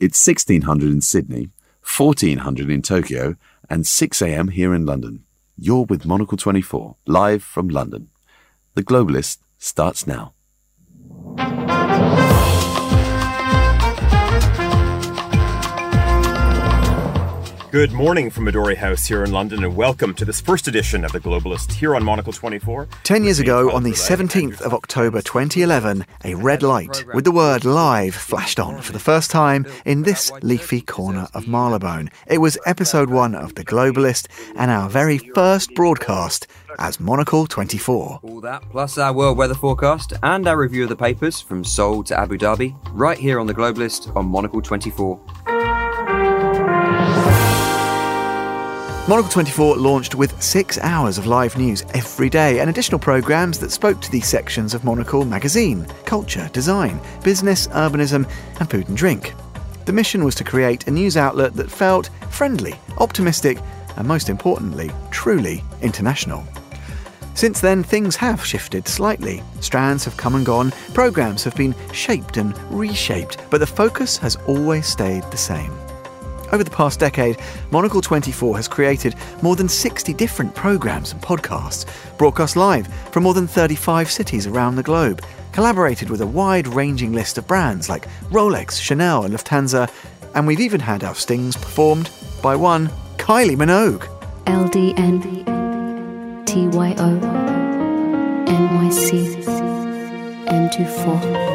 It's 0.00 0.26
1600 0.26 0.90
in 0.90 1.00
Sydney, 1.00 1.50
1400 1.82 2.68
in 2.68 2.82
Tokyo, 2.82 3.36
and 3.70 3.86
6 3.86 4.22
a.m. 4.22 4.48
here 4.48 4.74
in 4.74 4.84
London. 4.84 5.24
You're 5.56 5.84
with 5.84 6.04
Monocle 6.04 6.36
24, 6.36 6.96
live 7.06 7.44
from 7.44 7.68
London. 7.68 8.10
The 8.74 8.82
Globalist 8.82 9.38
starts 9.56 10.04
now. 10.04 10.34
Good 17.74 17.90
morning 17.90 18.30
from 18.30 18.44
Midori 18.46 18.76
House 18.76 19.04
here 19.04 19.24
in 19.24 19.32
London, 19.32 19.64
and 19.64 19.74
welcome 19.74 20.14
to 20.14 20.24
this 20.24 20.40
first 20.40 20.68
edition 20.68 21.04
of 21.04 21.10
The 21.10 21.18
Globalist 21.18 21.72
here 21.72 21.96
on 21.96 22.04
Monocle 22.04 22.32
24. 22.32 22.86
Ten 23.02 23.24
years 23.24 23.40
ago, 23.40 23.72
on 23.72 23.82
the 23.82 23.90
17th 23.90 24.60
of 24.60 24.72
October 24.72 25.20
2011, 25.20 26.06
a 26.24 26.36
red 26.36 26.62
light 26.62 27.04
with 27.14 27.24
the 27.24 27.32
word 27.32 27.64
live 27.64 28.14
flashed 28.14 28.60
on 28.60 28.80
for 28.80 28.92
the 28.92 29.00
first 29.00 29.28
time 29.28 29.66
in 29.84 30.04
this 30.04 30.30
leafy 30.40 30.82
corner 30.82 31.26
of 31.34 31.48
Marylebone. 31.48 32.10
It 32.28 32.38
was 32.38 32.56
episode 32.64 33.10
one 33.10 33.34
of 33.34 33.56
The 33.56 33.64
Globalist 33.64 34.28
and 34.54 34.70
our 34.70 34.88
very 34.88 35.18
first 35.18 35.74
broadcast 35.74 36.46
as 36.78 37.00
Monocle 37.00 37.44
24. 37.48 38.20
All 38.22 38.40
that, 38.42 38.62
plus 38.70 38.98
our 38.98 39.12
world 39.12 39.36
weather 39.36 39.54
forecast 39.54 40.12
and 40.22 40.46
our 40.46 40.56
review 40.56 40.84
of 40.84 40.90
the 40.90 40.96
papers 40.96 41.40
from 41.40 41.64
Seoul 41.64 42.04
to 42.04 42.16
Abu 42.16 42.38
Dhabi, 42.38 42.76
right 42.92 43.18
here 43.18 43.40
on 43.40 43.48
The 43.48 43.54
Globalist 43.54 44.14
on 44.14 44.26
Monocle 44.26 44.62
24. 44.62 45.20
Monocle 49.06 49.32
24 49.32 49.76
launched 49.76 50.14
with 50.14 50.42
six 50.42 50.78
hours 50.78 51.18
of 51.18 51.26
live 51.26 51.58
news 51.58 51.84
every 51.92 52.30
day 52.30 52.60
and 52.60 52.70
additional 52.70 52.98
programmes 52.98 53.58
that 53.58 53.70
spoke 53.70 54.00
to 54.00 54.10
these 54.10 54.26
sections 54.26 54.72
of 54.72 54.82
Monocle 54.82 55.26
magazine 55.26 55.86
culture, 56.06 56.48
design, 56.54 56.98
business, 57.22 57.66
urbanism, 57.68 58.26
and 58.60 58.70
food 58.70 58.88
and 58.88 58.96
drink. 58.96 59.34
The 59.84 59.92
mission 59.92 60.24
was 60.24 60.34
to 60.36 60.44
create 60.44 60.86
a 60.86 60.90
news 60.90 61.18
outlet 61.18 61.52
that 61.52 61.70
felt 61.70 62.08
friendly, 62.30 62.76
optimistic, 62.96 63.58
and 63.98 64.08
most 64.08 64.30
importantly, 64.30 64.90
truly 65.10 65.62
international. 65.82 66.42
Since 67.34 67.60
then, 67.60 67.82
things 67.82 68.16
have 68.16 68.42
shifted 68.42 68.88
slightly. 68.88 69.42
Strands 69.60 70.06
have 70.06 70.16
come 70.16 70.34
and 70.34 70.46
gone, 70.46 70.72
programmes 70.94 71.44
have 71.44 71.56
been 71.56 71.74
shaped 71.92 72.38
and 72.38 72.56
reshaped, 72.72 73.36
but 73.50 73.58
the 73.58 73.66
focus 73.66 74.16
has 74.16 74.36
always 74.46 74.86
stayed 74.86 75.24
the 75.24 75.36
same. 75.36 75.72
Over 76.54 76.62
the 76.62 76.70
past 76.70 77.00
decade, 77.00 77.36
Monocle 77.72 78.00
24 78.00 78.54
has 78.54 78.68
created 78.68 79.16
more 79.42 79.56
than 79.56 79.68
60 79.68 80.14
different 80.14 80.54
programs 80.54 81.10
and 81.10 81.20
podcasts, 81.20 81.84
broadcast 82.16 82.54
live 82.54 82.86
from 83.10 83.24
more 83.24 83.34
than 83.34 83.48
35 83.48 84.08
cities 84.08 84.46
around 84.46 84.76
the 84.76 84.82
globe, 84.84 85.20
collaborated 85.50 86.10
with 86.10 86.20
a 86.20 86.26
wide 86.26 86.68
ranging 86.68 87.12
list 87.12 87.38
of 87.38 87.48
brands 87.48 87.88
like 87.88 88.06
Rolex, 88.30 88.80
Chanel, 88.80 89.24
and 89.24 89.34
Lufthansa, 89.34 89.90
and 90.36 90.46
we've 90.46 90.60
even 90.60 90.78
had 90.78 91.02
our 91.02 91.16
stings 91.16 91.56
performed 91.56 92.08
by 92.40 92.54
one 92.54 92.86
Kylie 93.16 93.56
Minogue. 93.56 94.06
LDN 94.44 95.24
TYO 96.46 97.18
NYC 98.46 99.42
M24. 100.46 101.53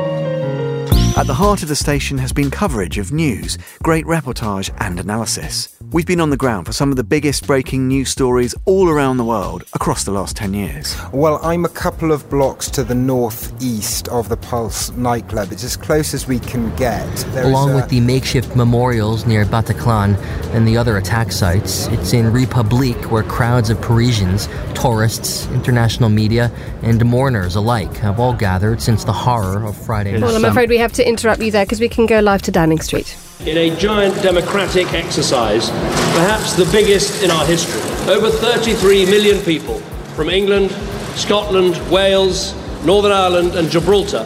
At 1.17 1.27
the 1.27 1.33
heart 1.33 1.63
of 1.63 1.67
the 1.67 1.75
station 1.75 2.17
has 2.19 2.31
been 2.31 2.49
coverage 2.49 2.97
of 2.97 3.11
news, 3.11 3.57
great 3.83 4.05
reportage, 4.05 4.73
and 4.79 4.99
analysis. 4.99 5.75
We've 5.91 6.05
been 6.05 6.21
on 6.21 6.29
the 6.29 6.37
ground 6.37 6.65
for 6.65 6.71
some 6.71 6.91
of 6.91 6.95
the 6.95 7.03
biggest 7.03 7.45
breaking 7.45 7.89
news 7.89 8.09
stories 8.09 8.55
all 8.63 8.87
around 8.87 9.17
the 9.17 9.25
world 9.25 9.63
across 9.73 10.05
the 10.05 10.11
last 10.11 10.37
10 10.37 10.53
years. 10.53 10.95
Well, 11.11 11.39
I'm 11.43 11.65
a 11.65 11.69
couple 11.69 12.13
of 12.13 12.29
blocks 12.29 12.69
to 12.71 12.85
the 12.85 12.95
northeast 12.95 14.07
of 14.07 14.29
the 14.29 14.37
Pulse 14.37 14.91
nightclub. 14.91 15.51
It's 15.51 15.63
as 15.63 15.75
close 15.75 16.13
as 16.13 16.25
we 16.25 16.39
can 16.39 16.73
get. 16.77 17.05
There 17.33 17.43
Along 17.43 17.71
a... 17.71 17.75
with 17.75 17.89
the 17.89 17.99
makeshift 17.99 18.55
memorials 18.55 19.25
near 19.25 19.43
Bataclan 19.43 20.15
and 20.53 20.65
the 20.65 20.77
other 20.77 20.97
attack 20.97 21.33
sites, 21.33 21.87
it's 21.87 22.13
in 22.13 22.31
Republique 22.31 23.11
where 23.11 23.23
crowds 23.23 23.69
of 23.69 23.81
Parisians, 23.81 24.47
tourists, 24.73 25.47
international 25.47 26.09
media, 26.09 26.49
and 26.81 27.03
mourners 27.03 27.55
alike 27.55 27.97
have 27.97 28.19
all 28.19 28.33
gathered 28.33 28.81
since 28.81 29.03
the 29.03 29.11
horror 29.11 29.65
of 29.65 29.75
Friday 29.75 30.13
night. 30.13 30.21
Well, 30.21 30.35
I'm 30.35 30.45
afraid 30.45 30.69
we 30.69 30.77
have 30.77 30.93
to 30.93 31.08
interrupt 31.09 31.41
you 31.41 31.51
there 31.51 31.65
because 31.65 31.79
we 31.79 31.89
can 31.89 32.05
go 32.05 32.19
live 32.19 32.41
to 32.43 32.51
Downing 32.51 32.79
Street. 32.79 33.17
In 33.41 33.57
a 33.57 33.75
giant 33.75 34.21
democratic 34.21 34.93
exercise, 34.93 35.69
perhaps 35.69 36.53
the 36.53 36.69
biggest 36.71 37.23
in 37.23 37.31
our 37.31 37.45
history, 37.45 37.81
over 38.13 38.29
33 38.29 39.05
million 39.05 39.43
people 39.43 39.79
from 40.15 40.29
England, 40.29 40.71
Scotland, 41.15 41.75
Wales, 41.91 42.53
Northern 42.85 43.11
Ireland, 43.11 43.55
and 43.55 43.69
Gibraltar 43.69 44.23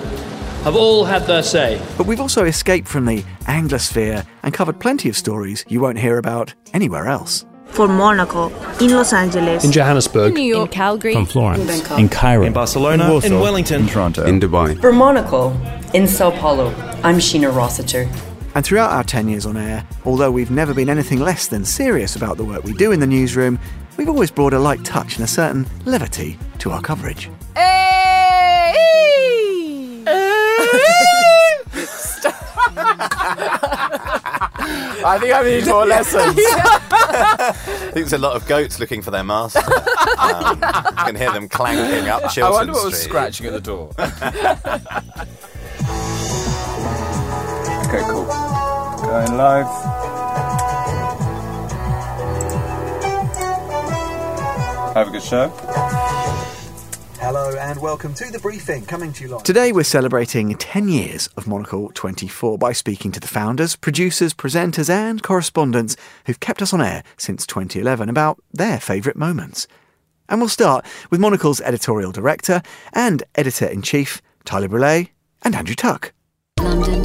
have 0.63 0.75
all 0.75 1.05
had 1.05 1.23
their 1.23 1.43
say. 1.43 1.81
But 1.97 2.07
we've 2.07 2.21
also 2.21 2.45
escaped 2.45 2.87
from 2.87 3.05
the 3.05 3.23
Anglosphere 3.45 4.25
and 4.43 4.53
covered 4.53 4.79
plenty 4.79 5.09
of 5.09 5.17
stories 5.17 5.65
you 5.67 5.79
won't 5.79 5.99
hear 5.99 6.17
about 6.17 6.53
anywhere 6.73 7.07
else. 7.07 7.45
For 7.73 7.87
Monocle, 7.87 8.51
in 8.79 8.91
Los 8.91 9.13
Angeles, 9.13 9.63
in 9.65 9.71
Johannesburg, 9.71 10.27
in 10.27 10.33
New 10.35 10.41
York, 10.43 10.67
in 10.69 10.73
Calgary, 10.73 11.13
from 11.13 11.25
Florence, 11.25 11.89
in, 11.89 12.01
in 12.01 12.07
Cairo, 12.09 12.43
in 12.43 12.53
Barcelona, 12.53 13.05
in, 13.05 13.09
Warsaw, 13.09 13.27
in 13.27 13.39
Wellington, 13.39 13.81
in 13.81 13.87
Toronto, 13.87 14.23
in 14.25 14.39
Dubai. 14.39 14.79
For 14.79 14.91
Monocle, 14.93 15.59
in 15.91 16.07
Sao 16.07 16.29
Paulo, 16.29 16.67
I'm 17.03 17.17
Sheena 17.17 17.51
Rossiter. 17.51 18.07
And 18.53 18.63
throughout 18.63 18.91
our 18.91 19.03
10 19.03 19.27
years 19.27 19.47
on 19.47 19.57
air, 19.57 19.83
although 20.05 20.29
we've 20.29 20.51
never 20.51 20.75
been 20.75 20.87
anything 20.87 21.19
less 21.19 21.47
than 21.47 21.65
serious 21.65 22.15
about 22.15 22.37
the 22.37 22.45
work 22.45 22.63
we 22.63 22.73
do 22.73 22.91
in 22.91 22.99
the 22.99 23.07
newsroom, 23.07 23.57
we've 23.97 24.07
always 24.09 24.29
brought 24.29 24.53
a 24.53 24.59
light 24.59 24.85
touch 24.85 25.15
and 25.15 25.23
a 25.23 25.27
certain 25.27 25.65
levity 25.85 26.37
to 26.59 26.69
our 26.69 26.81
coverage. 26.81 27.27
Hey! 27.55 28.83
I 35.05 35.19
think 35.19 35.33
I 35.33 35.43
need 35.43 35.65
more 35.67 35.85
lessons. 35.85 36.35
I 36.39 37.51
think 37.93 37.93
there's 37.95 38.13
a 38.13 38.17
lot 38.17 38.35
of 38.35 38.45
goats 38.47 38.79
looking 38.79 39.01
for 39.01 39.11
their 39.11 39.23
master. 39.23 39.61
Um, 40.13 40.57
you 40.59 41.03
can 41.05 41.15
hear 41.15 41.31
them 41.33 41.49
clanking 41.49 42.07
up 42.07 42.31
Chiltern 42.31 42.43
I 42.43 42.49
wonder 42.49 42.73
what 42.73 42.79
Street. 42.79 42.91
was 42.91 43.01
scratching 43.01 43.45
at 43.47 43.53
the 43.53 43.59
door. 43.59 43.89
okay, 47.87 48.03
cool. 48.09 48.25
Going 49.01 49.35
live. 49.35 49.65
Have 54.95 55.07
a 55.07 55.11
good 55.11 55.23
show. 55.23 55.49
Hello 57.23 57.55
and 57.55 57.81
welcome 57.81 58.13
to 58.15 58.29
the 58.29 58.37
briefing, 58.37 58.85
coming 58.85 59.13
to 59.13 59.23
you 59.23 59.29
live. 59.29 59.43
Today 59.43 59.71
we're 59.71 59.85
celebrating 59.85 60.53
10 60.55 60.89
years 60.89 61.27
of 61.37 61.47
Monocle 61.47 61.89
24 61.93 62.57
by 62.57 62.73
speaking 62.73 63.13
to 63.13 63.19
the 63.21 63.29
founders, 63.29 63.77
producers, 63.77 64.33
presenters, 64.33 64.89
and 64.89 65.23
correspondents 65.23 65.95
who've 66.25 66.41
kept 66.41 66.61
us 66.61 66.73
on 66.73 66.81
air 66.81 67.01
since 67.15 67.47
2011 67.47 68.09
about 68.09 68.43
their 68.51 68.77
favourite 68.77 69.15
moments. 69.15 69.69
And 70.27 70.41
we'll 70.41 70.49
start 70.49 70.83
with 71.09 71.21
Monocle's 71.21 71.61
editorial 71.61 72.11
director 72.11 72.61
and 72.91 73.23
editor 73.35 73.67
in 73.67 73.83
chief, 73.83 74.21
Tyler 74.43 74.67
Brûlé 74.67 75.07
and 75.43 75.55
Andrew 75.55 75.75
Tuck. 75.75 76.11
London, 76.59 77.03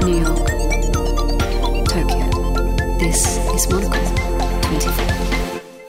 New 0.00 0.22
York, 0.22 0.48
Tokyo. 1.86 2.98
This 2.98 3.38
is 3.54 3.70
Monocle 3.70 4.60
24. 4.62 5.21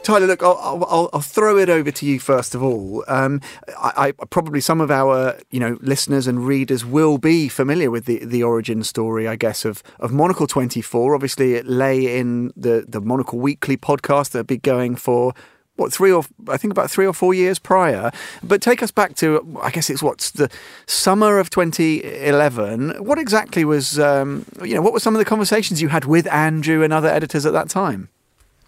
Tyler, 0.03 0.28
look, 0.28 0.44
I'll, 0.44 0.58
I'll, 0.90 1.09
I'll, 1.14 1.22
throw 1.22 1.58
it 1.58 1.69
over 1.69 1.90
to 1.90 2.06
you 2.06 2.19
first 2.19 2.53
of 2.53 2.62
all. 2.62 3.06
Um, 3.08 3.40
I, 3.80 4.14
I, 4.19 4.25
probably 4.25 4.59
some 4.59 4.81
of 4.81 4.91
our 4.91 5.38
you 5.50 5.59
know 5.59 5.78
listeners 5.81 6.28
and 6.28 6.46
readers 6.46 6.84
will 6.84 7.18
be 7.18 7.47
familiar 7.47 7.90
with 7.90 8.06
the, 8.06 8.24
the 8.25 8.44
origin 8.44 8.84
story, 8.84 9.28
I 9.28 9.38
guess, 9.38 9.64
of, 9.64 9.81
of 10.00 10.12
Monocle 10.12 10.46
Twenty 10.46 10.81
Four. 10.81 11.16
Obviously, 11.16 11.53
it 11.53 11.66
lay 11.66 12.19
in 12.19 12.52
the 12.58 12.86
the 12.88 13.00
Monocle 13.00 13.40
Weekly 13.40 13.78
podcast 13.78 14.31
that 14.31 14.40
had 14.40 14.47
been 14.47 14.59
going 14.59 14.97
for 14.97 15.34
what 15.75 15.91
three 15.91 16.12
or 16.12 16.24
I 16.50 16.58
think 16.58 16.72
about 16.72 16.91
three 16.91 17.08
or 17.08 17.14
four 17.14 17.34
years 17.34 17.58
prior. 17.58 18.12
But 18.44 18.62
take 18.62 18.84
us 18.84 18.91
back 18.91 19.16
to 19.18 19.58
I 19.62 19.72
guess 19.72 19.90
it's 19.90 20.03
what's 20.03 20.31
the 20.31 20.50
summer 20.85 21.40
of 21.40 21.50
2011. 21.50 23.03
What 23.03 23.18
exactly 23.18 23.64
was 23.64 23.97
um, 24.00 24.46
you 24.64 24.75
know 24.75 24.81
what 24.81 24.94
were 24.94 25.00
some 25.00 25.16
of 25.16 25.20
the 25.20 25.25
conversations 25.25 25.82
you 25.82 25.88
had 25.88 26.06
with 26.06 26.28
Andrew 26.28 26.84
and 26.84 26.91
other 26.91 27.09
editors 27.09 27.46
at 27.46 27.53
that 27.53 27.70
time? 27.70 28.09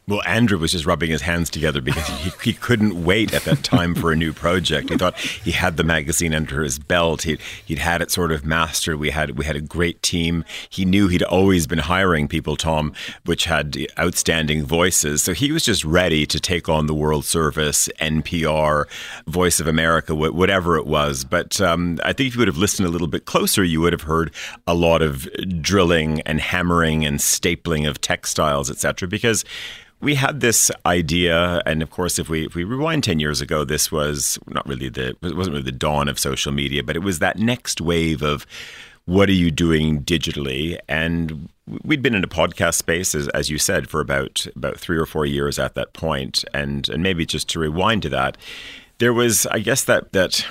Well, 0.07 0.21
Andrew 0.23 0.59
was 0.59 0.71
just 0.71 0.85
rubbing 0.85 1.09
his 1.09 1.21
hands 1.21 1.49
together 1.49 1.81
because 1.81 2.07
he, 2.07 2.31
he 2.43 2.53
couldn't 2.53 3.03
wait 3.03 3.33
at 3.33 3.43
that 3.45 3.63
time 3.63 3.95
for 3.95 4.11
a 4.11 4.15
new 4.15 4.33
project. 4.33 4.91
He 4.91 4.97
thought 4.97 5.17
he 5.17 5.49
had 5.49 5.77
the 5.77 5.83
magazine 5.83 6.35
under 6.35 6.61
his 6.61 6.77
belt. 6.77 7.23
He'd, 7.23 7.41
he'd 7.65 7.79
had 7.79 8.03
it 8.03 8.11
sort 8.11 8.31
of 8.31 8.45
mastered. 8.45 8.99
We 8.99 9.09
had 9.09 9.31
we 9.35 9.45
had 9.45 9.55
a 9.55 9.61
great 9.61 10.03
team. 10.03 10.45
He 10.69 10.85
knew 10.85 11.07
he'd 11.07 11.23
always 11.23 11.65
been 11.65 11.79
hiring 11.79 12.27
people, 12.27 12.55
Tom, 12.55 12.93
which 13.25 13.45
had 13.45 13.77
outstanding 13.97 14.63
voices. 14.63 15.23
So 15.23 15.33
he 15.33 15.51
was 15.51 15.65
just 15.65 15.83
ready 15.83 16.27
to 16.27 16.39
take 16.39 16.69
on 16.69 16.85
the 16.85 16.93
World 16.93 17.25
Service, 17.25 17.89
NPR, 17.99 18.85
Voice 19.25 19.59
of 19.59 19.65
America, 19.65 20.13
whatever 20.13 20.77
it 20.77 20.85
was. 20.85 21.23
But 21.23 21.59
um, 21.59 21.99
I 22.03 22.13
think 22.13 22.27
if 22.27 22.35
you 22.35 22.39
would 22.39 22.47
have 22.47 22.57
listened 22.57 22.87
a 22.87 22.91
little 22.91 23.07
bit 23.07 23.25
closer, 23.25 23.63
you 23.63 23.81
would 23.81 23.93
have 23.93 24.03
heard 24.03 24.31
a 24.67 24.75
lot 24.75 25.01
of 25.01 25.27
drilling 25.61 26.21
and 26.21 26.39
hammering 26.39 27.03
and 27.03 27.17
stapling 27.17 27.89
of 27.89 27.99
textiles, 28.01 28.69
etc. 28.69 29.07
Because 29.07 29.43
we 30.05 30.13
had 30.13 30.39
this 30.39 30.69
idea, 30.85 31.63
and 31.65 31.81
of 31.81 31.89
course, 31.89 32.19
if 32.19 32.29
we 32.29 32.45
if 32.45 32.53
we 32.53 32.63
rewind 32.63 33.03
ten 33.03 33.19
years 33.19 33.41
ago, 33.41 33.65
this 33.65 33.91
was 33.91 34.37
not 34.47 34.65
really 34.67 34.87
the 34.87 35.17
it 35.23 35.35
wasn't 35.35 35.55
really 35.55 35.63
the 35.63 35.71
dawn 35.71 36.07
of 36.07 36.19
social 36.19 36.51
media, 36.51 36.83
but 36.83 36.95
it 36.95 36.99
was 36.99 37.17
that 37.19 37.39
next 37.39 37.81
wave 37.81 38.21
of 38.21 38.45
what 39.05 39.29
are 39.29 39.33
you 39.33 39.49
doing 39.49 40.03
digitally? 40.03 40.77
And 40.87 41.49
we'd 41.83 42.03
been 42.03 42.13
in 42.13 42.23
a 42.23 42.27
podcast 42.27 42.75
space, 42.75 43.15
as, 43.15 43.27
as 43.29 43.49
you 43.49 43.57
said, 43.57 43.89
for 43.89 43.99
about 43.99 44.45
about 44.55 44.77
three 44.77 44.97
or 44.97 45.07
four 45.07 45.25
years 45.25 45.57
at 45.57 45.73
that 45.73 45.93
point, 45.93 46.45
and 46.53 46.87
and 46.89 47.01
maybe 47.01 47.25
just 47.25 47.49
to 47.49 47.59
rewind 47.59 48.03
to 48.03 48.09
that, 48.09 48.37
there 48.99 49.13
was, 49.13 49.47
I 49.47 49.59
guess, 49.59 49.83
that 49.85 50.13
that. 50.13 50.45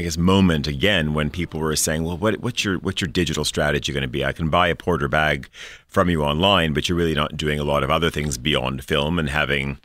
I 0.00 0.02
guess 0.02 0.16
moment 0.16 0.66
again 0.66 1.12
when 1.12 1.28
people 1.28 1.60
were 1.60 1.76
saying, 1.76 2.04
"Well, 2.04 2.16
what, 2.16 2.40
what's 2.40 2.64
your 2.64 2.78
what's 2.78 3.02
your 3.02 3.08
digital 3.08 3.44
strategy 3.44 3.92
going 3.92 4.00
to 4.00 4.08
be? 4.08 4.24
I 4.24 4.32
can 4.32 4.48
buy 4.48 4.68
a 4.68 4.74
Porter 4.74 5.08
bag 5.08 5.50
from 5.88 6.08
you 6.08 6.22
online, 6.22 6.72
but 6.72 6.88
you're 6.88 6.96
really 6.96 7.14
not 7.14 7.36
doing 7.36 7.60
a 7.60 7.64
lot 7.64 7.84
of 7.84 7.90
other 7.90 8.08
things 8.08 8.38
beyond 8.38 8.82
film 8.82 9.18
and 9.18 9.28
having 9.28 9.78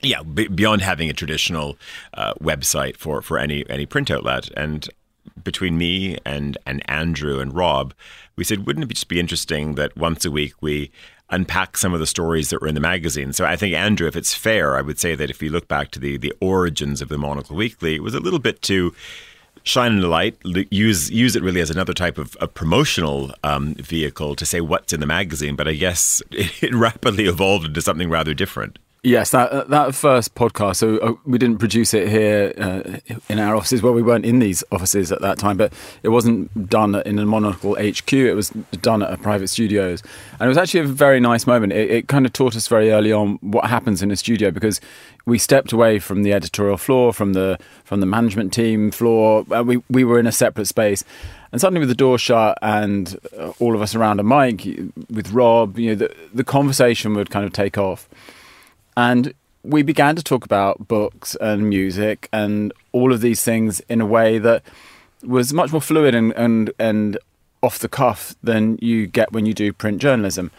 yeah, 0.00 0.22
b- 0.22 0.48
beyond 0.48 0.80
having 0.80 1.10
a 1.10 1.12
traditional 1.12 1.76
uh, 2.14 2.32
website 2.40 2.96
for, 2.96 3.20
for 3.20 3.36
any 3.38 3.68
any 3.68 3.84
print 3.84 4.10
outlet, 4.10 4.48
and 4.56 4.88
between 5.44 5.76
me 5.76 6.16
and 6.24 6.56
and 6.64 6.82
Andrew 6.90 7.40
and 7.40 7.54
Rob, 7.54 7.92
we 8.36 8.44
said, 8.44 8.66
wouldn't 8.66 8.90
it 8.90 8.94
just 8.94 9.08
be 9.08 9.20
interesting 9.20 9.74
that 9.74 9.98
once 9.98 10.24
a 10.24 10.30
week 10.30 10.54
we 10.62 10.90
unpack 11.30 11.76
some 11.76 11.94
of 11.94 12.00
the 12.00 12.06
stories 12.06 12.50
that 12.50 12.60
were 12.60 12.68
in 12.68 12.74
the 12.74 12.80
magazine? 12.80 13.32
So 13.32 13.44
I 13.44 13.56
think 13.56 13.74
Andrew, 13.74 14.06
if 14.06 14.16
it's 14.16 14.34
fair, 14.34 14.76
I 14.76 14.82
would 14.82 14.98
say 14.98 15.14
that 15.14 15.30
if 15.30 15.42
you 15.42 15.50
look 15.50 15.68
back 15.68 15.90
to 15.92 15.98
the 15.98 16.16
the 16.16 16.32
origins 16.40 17.00
of 17.00 17.08
the 17.08 17.18
Monocle 17.18 17.56
Weekly, 17.56 17.94
it 17.94 18.02
was 18.02 18.14
a 18.14 18.20
little 18.20 18.38
bit 18.38 18.62
to 18.62 18.94
shine 19.62 19.98
a 19.98 20.06
light, 20.06 20.36
use 20.70 21.10
use 21.10 21.36
it 21.36 21.42
really 21.42 21.60
as 21.60 21.70
another 21.70 21.92
type 21.92 22.18
of, 22.18 22.36
of 22.36 22.54
promotional 22.54 23.32
um, 23.44 23.74
vehicle 23.74 24.34
to 24.36 24.46
say 24.46 24.60
what's 24.60 24.92
in 24.92 25.00
the 25.00 25.06
magazine. 25.06 25.56
But 25.56 25.68
I 25.68 25.74
guess 25.74 26.22
it 26.30 26.74
rapidly 26.74 27.26
evolved 27.26 27.66
into 27.66 27.82
something 27.82 28.08
rather 28.08 28.34
different. 28.34 28.78
Yes, 29.02 29.30
that 29.30 29.50
uh, 29.50 29.64
that 29.64 29.94
first 29.94 30.34
podcast. 30.34 30.76
So 30.76 30.98
uh, 30.98 31.14
we 31.24 31.38
didn't 31.38 31.56
produce 31.56 31.94
it 31.94 32.08
here 32.08 32.52
uh, 32.58 33.14
in 33.30 33.38
our 33.38 33.56
offices. 33.56 33.80
Well, 33.80 33.94
we 33.94 34.02
weren't 34.02 34.26
in 34.26 34.40
these 34.40 34.62
offices 34.70 35.10
at 35.10 35.22
that 35.22 35.38
time, 35.38 35.56
but 35.56 35.72
it 36.02 36.10
wasn't 36.10 36.68
done 36.68 36.94
in 37.06 37.18
a 37.18 37.24
Monocle 37.24 37.76
HQ. 37.76 38.12
It 38.12 38.34
was 38.34 38.50
done 38.82 39.02
at 39.02 39.10
a 39.10 39.16
private 39.16 39.48
studios, 39.48 40.02
and 40.32 40.42
it 40.42 40.48
was 40.48 40.58
actually 40.58 40.80
a 40.80 40.84
very 40.84 41.18
nice 41.18 41.46
moment. 41.46 41.72
It, 41.72 41.90
it 41.90 42.08
kind 42.08 42.26
of 42.26 42.34
taught 42.34 42.54
us 42.54 42.68
very 42.68 42.92
early 42.92 43.10
on 43.10 43.38
what 43.40 43.70
happens 43.70 44.02
in 44.02 44.10
a 44.10 44.16
studio 44.16 44.50
because 44.50 44.82
we 45.24 45.38
stepped 45.38 45.72
away 45.72 45.98
from 45.98 46.22
the 46.22 46.34
editorial 46.34 46.76
floor, 46.76 47.14
from 47.14 47.32
the 47.32 47.58
from 47.84 48.00
the 48.00 48.06
management 48.06 48.52
team 48.52 48.90
floor. 48.90 49.46
Uh, 49.50 49.62
we 49.64 49.82
we 49.88 50.04
were 50.04 50.20
in 50.20 50.26
a 50.26 50.32
separate 50.32 50.66
space, 50.66 51.04
and 51.52 51.60
suddenly 51.62 51.80
with 51.80 51.88
the 51.88 51.94
door 51.94 52.18
shut 52.18 52.58
and 52.60 53.18
all 53.60 53.74
of 53.74 53.80
us 53.80 53.94
around 53.94 54.20
a 54.20 54.22
mic 54.22 54.62
with 55.08 55.32
Rob, 55.32 55.78
you 55.78 55.88
know, 55.88 55.94
the 55.94 56.14
the 56.34 56.44
conversation 56.44 57.14
would 57.14 57.30
kind 57.30 57.46
of 57.46 57.54
take 57.54 57.78
off. 57.78 58.06
And 58.96 59.34
we 59.62 59.82
began 59.82 60.16
to 60.16 60.22
talk 60.22 60.44
about 60.44 60.88
books 60.88 61.36
and 61.40 61.68
music 61.68 62.28
and 62.32 62.72
all 62.92 63.12
of 63.12 63.20
these 63.20 63.42
things 63.42 63.80
in 63.88 64.00
a 64.00 64.06
way 64.06 64.38
that 64.38 64.62
was 65.22 65.52
much 65.52 65.70
more 65.72 65.82
fluid 65.82 66.14
and, 66.14 66.32
and, 66.32 66.70
and 66.78 67.18
off 67.62 67.78
the 67.78 67.88
cuff 67.88 68.34
than 68.42 68.78
you 68.80 69.06
get 69.06 69.32
when 69.32 69.46
you 69.46 69.54
do 69.54 69.72
print 69.72 70.00
journalism. 70.00 70.50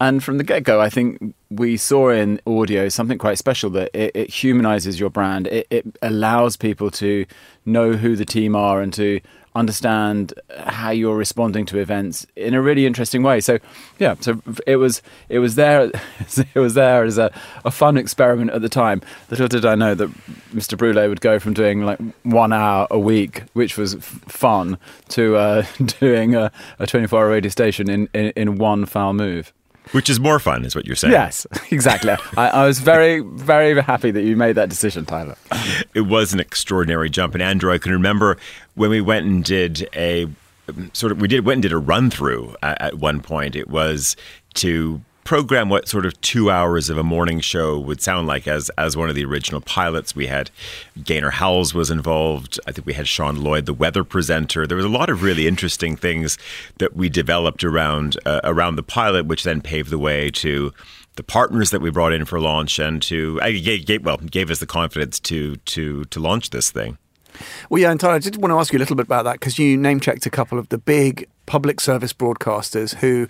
And 0.00 0.22
from 0.22 0.38
the 0.38 0.44
get 0.44 0.62
go, 0.62 0.80
I 0.80 0.88
think 0.88 1.34
we 1.50 1.76
saw 1.76 2.10
in 2.10 2.40
audio 2.46 2.88
something 2.88 3.18
quite 3.18 3.36
special 3.36 3.68
that 3.70 3.90
it, 3.92 4.12
it 4.14 4.30
humanizes 4.30 5.00
your 5.00 5.10
brand. 5.10 5.48
It, 5.48 5.66
it, 5.70 5.98
allows 6.02 6.56
people 6.56 6.90
to 6.92 7.26
know 7.66 7.94
who 7.94 8.14
the 8.14 8.24
team 8.24 8.54
are 8.54 8.80
and 8.80 8.92
to 8.94 9.20
understand 9.58 10.32
how 10.58 10.90
you're 10.90 11.16
responding 11.16 11.66
to 11.66 11.78
events 11.78 12.26
in 12.36 12.54
a 12.54 12.62
really 12.62 12.86
interesting 12.86 13.22
way. 13.22 13.40
So, 13.40 13.58
yeah, 13.98 14.14
so 14.20 14.40
it 14.66 14.76
was 14.76 15.02
it 15.28 15.40
was 15.40 15.56
there 15.56 15.90
it 16.54 16.58
was 16.58 16.74
there 16.74 17.04
as 17.04 17.18
a, 17.18 17.30
a 17.64 17.70
fun 17.70 17.96
experiment 17.96 18.50
at 18.52 18.62
the 18.62 18.68
time. 18.68 19.02
Little 19.30 19.48
did 19.48 19.64
I 19.64 19.74
know 19.74 19.94
that 19.94 20.10
Mr. 20.52 20.78
Brule 20.78 21.08
would 21.08 21.20
go 21.20 21.38
from 21.38 21.54
doing 21.54 21.84
like 21.84 21.98
one 22.22 22.52
hour 22.52 22.86
a 22.90 22.98
week, 22.98 23.42
which 23.52 23.76
was 23.76 23.94
fun, 23.94 24.78
to 25.10 25.36
uh, 25.36 25.66
doing 26.00 26.34
a, 26.34 26.50
a 26.78 26.86
24 26.86 27.18
hour 27.18 27.30
radio 27.30 27.50
station 27.50 27.90
in, 27.90 28.08
in, 28.14 28.32
in 28.36 28.58
one 28.58 28.86
foul 28.86 29.12
move. 29.12 29.52
Which 29.92 30.10
is 30.10 30.20
more 30.20 30.38
fun, 30.38 30.64
is 30.64 30.74
what 30.74 30.86
you're 30.86 30.96
saying. 30.96 31.12
Yes, 31.12 31.46
exactly. 31.70 32.14
I, 32.36 32.48
I, 32.48 32.66
was 32.66 32.80
very, 32.80 33.20
very 33.20 33.80
happy 33.80 34.10
that 34.10 34.22
you 34.22 34.36
made 34.36 34.54
that 34.54 34.68
decision, 34.68 35.04
Tyler. 35.06 35.36
It 35.94 36.02
was 36.02 36.32
an 36.32 36.40
extraordinary 36.40 37.10
jump. 37.10 37.34
And 37.34 37.42
Andrew, 37.42 37.72
I 37.72 37.78
can 37.78 37.92
remember 37.92 38.36
when 38.74 38.90
we 38.90 39.00
went 39.00 39.26
and 39.26 39.44
did 39.44 39.88
a 39.94 40.28
sort 40.92 41.12
of, 41.12 41.20
we 41.20 41.28
did 41.28 41.44
went 41.44 41.56
and 41.56 41.62
did 41.62 41.72
a 41.72 41.78
run 41.78 42.10
through 42.10 42.54
at, 42.62 42.80
at 42.80 42.94
one 42.98 43.20
point. 43.20 43.56
It 43.56 43.68
was 43.68 44.16
to 44.54 45.00
program 45.28 45.68
what 45.68 45.86
sort 45.86 46.06
of 46.06 46.18
two 46.22 46.50
hours 46.50 46.88
of 46.88 46.96
a 46.96 47.02
morning 47.02 47.38
show 47.38 47.78
would 47.78 48.00
sound 48.00 48.26
like 48.26 48.48
as 48.48 48.70
as 48.78 48.96
one 48.96 49.10
of 49.10 49.14
the 49.14 49.26
original 49.26 49.60
pilots. 49.60 50.16
We 50.16 50.26
had 50.26 50.50
Gaynor 51.04 51.32
Howells 51.32 51.74
was 51.74 51.90
involved. 51.90 52.58
I 52.66 52.72
think 52.72 52.86
we 52.86 52.94
had 52.94 53.06
Sean 53.06 53.36
Lloyd, 53.36 53.66
the 53.66 53.74
weather 53.74 54.04
presenter. 54.04 54.66
There 54.66 54.74
was 54.74 54.86
a 54.86 54.88
lot 54.88 55.10
of 55.10 55.22
really 55.22 55.46
interesting 55.46 55.96
things 55.96 56.38
that 56.78 56.96
we 56.96 57.10
developed 57.10 57.62
around 57.62 58.16
uh, 58.24 58.40
around 58.42 58.76
the 58.76 58.82
pilot, 58.82 59.26
which 59.26 59.42
then 59.42 59.60
paved 59.60 59.90
the 59.90 59.98
way 59.98 60.30
to 60.30 60.72
the 61.16 61.22
partners 61.22 61.72
that 61.72 61.82
we 61.82 61.90
brought 61.90 62.14
in 62.14 62.24
for 62.24 62.40
launch 62.40 62.78
and 62.78 63.02
to 63.02 63.38
I 63.42 63.52
gave, 63.52 64.02
well 64.06 64.16
gave 64.16 64.50
us 64.50 64.60
the 64.60 64.66
confidence 64.66 65.20
to 65.20 65.56
to 65.56 66.06
to 66.06 66.20
launch 66.20 66.48
this 66.48 66.70
thing. 66.70 66.96
Well, 67.68 67.82
yeah, 67.82 67.90
and 67.90 68.00
Tyler, 68.00 68.14
I 68.14 68.18
did 68.18 68.38
want 68.38 68.52
to 68.52 68.58
ask 68.58 68.72
you 68.72 68.78
a 68.78 68.80
little 68.80 68.96
bit 68.96 69.04
about 69.04 69.24
that 69.24 69.34
because 69.34 69.58
you 69.58 69.76
name 69.76 70.00
checked 70.00 70.24
a 70.24 70.30
couple 70.30 70.58
of 70.58 70.70
the 70.70 70.78
big 70.78 71.28
public 71.44 71.80
service 71.80 72.14
broadcasters 72.14 72.94
who 72.94 73.28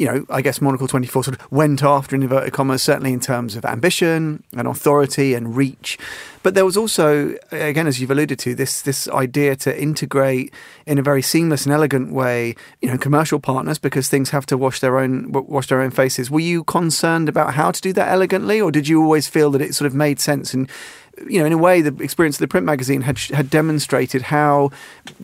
you 0.00 0.06
know, 0.06 0.24
I 0.30 0.40
guess 0.40 0.62
Monocle 0.62 0.88
24 0.88 1.24
sort 1.24 1.38
of 1.38 1.52
went 1.52 1.82
after 1.82 2.16
in 2.16 2.22
inverted 2.22 2.54
commas, 2.54 2.82
certainly 2.82 3.12
in 3.12 3.20
terms 3.20 3.54
of 3.54 3.66
ambition 3.66 4.42
and 4.56 4.66
authority 4.66 5.34
and 5.34 5.54
reach. 5.54 5.98
But 6.42 6.54
there 6.54 6.64
was 6.64 6.74
also, 6.74 7.34
again, 7.52 7.86
as 7.86 8.00
you've 8.00 8.10
alluded 8.10 8.38
to, 8.38 8.54
this 8.54 8.80
this 8.80 9.08
idea 9.08 9.56
to 9.56 9.78
integrate 9.78 10.54
in 10.86 10.96
a 10.96 11.02
very 11.02 11.20
seamless 11.20 11.66
and 11.66 11.74
elegant 11.74 12.14
way, 12.14 12.56
you 12.80 12.88
know, 12.88 12.96
commercial 12.96 13.38
partners 13.38 13.78
because 13.78 14.08
things 14.08 14.30
have 14.30 14.46
to 14.46 14.56
wash 14.56 14.80
their 14.80 14.98
own 14.98 15.32
wash 15.32 15.66
their 15.66 15.82
own 15.82 15.90
faces. 15.90 16.30
Were 16.30 16.40
you 16.40 16.64
concerned 16.64 17.28
about 17.28 17.52
how 17.52 17.70
to 17.70 17.80
do 17.82 17.92
that 17.92 18.08
elegantly, 18.08 18.58
or 18.58 18.70
did 18.70 18.88
you 18.88 19.02
always 19.02 19.28
feel 19.28 19.50
that 19.50 19.60
it 19.60 19.74
sort 19.74 19.86
of 19.86 19.94
made 19.94 20.18
sense 20.18 20.54
and 20.54 20.66
you 21.28 21.40
know, 21.40 21.44
in 21.44 21.52
a 21.52 21.58
way, 21.58 21.82
the 21.82 22.02
experience 22.02 22.36
of 22.36 22.40
the 22.40 22.48
print 22.48 22.64
magazine 22.64 23.02
had 23.02 23.18
had 23.18 23.50
demonstrated 23.50 24.22
how 24.22 24.70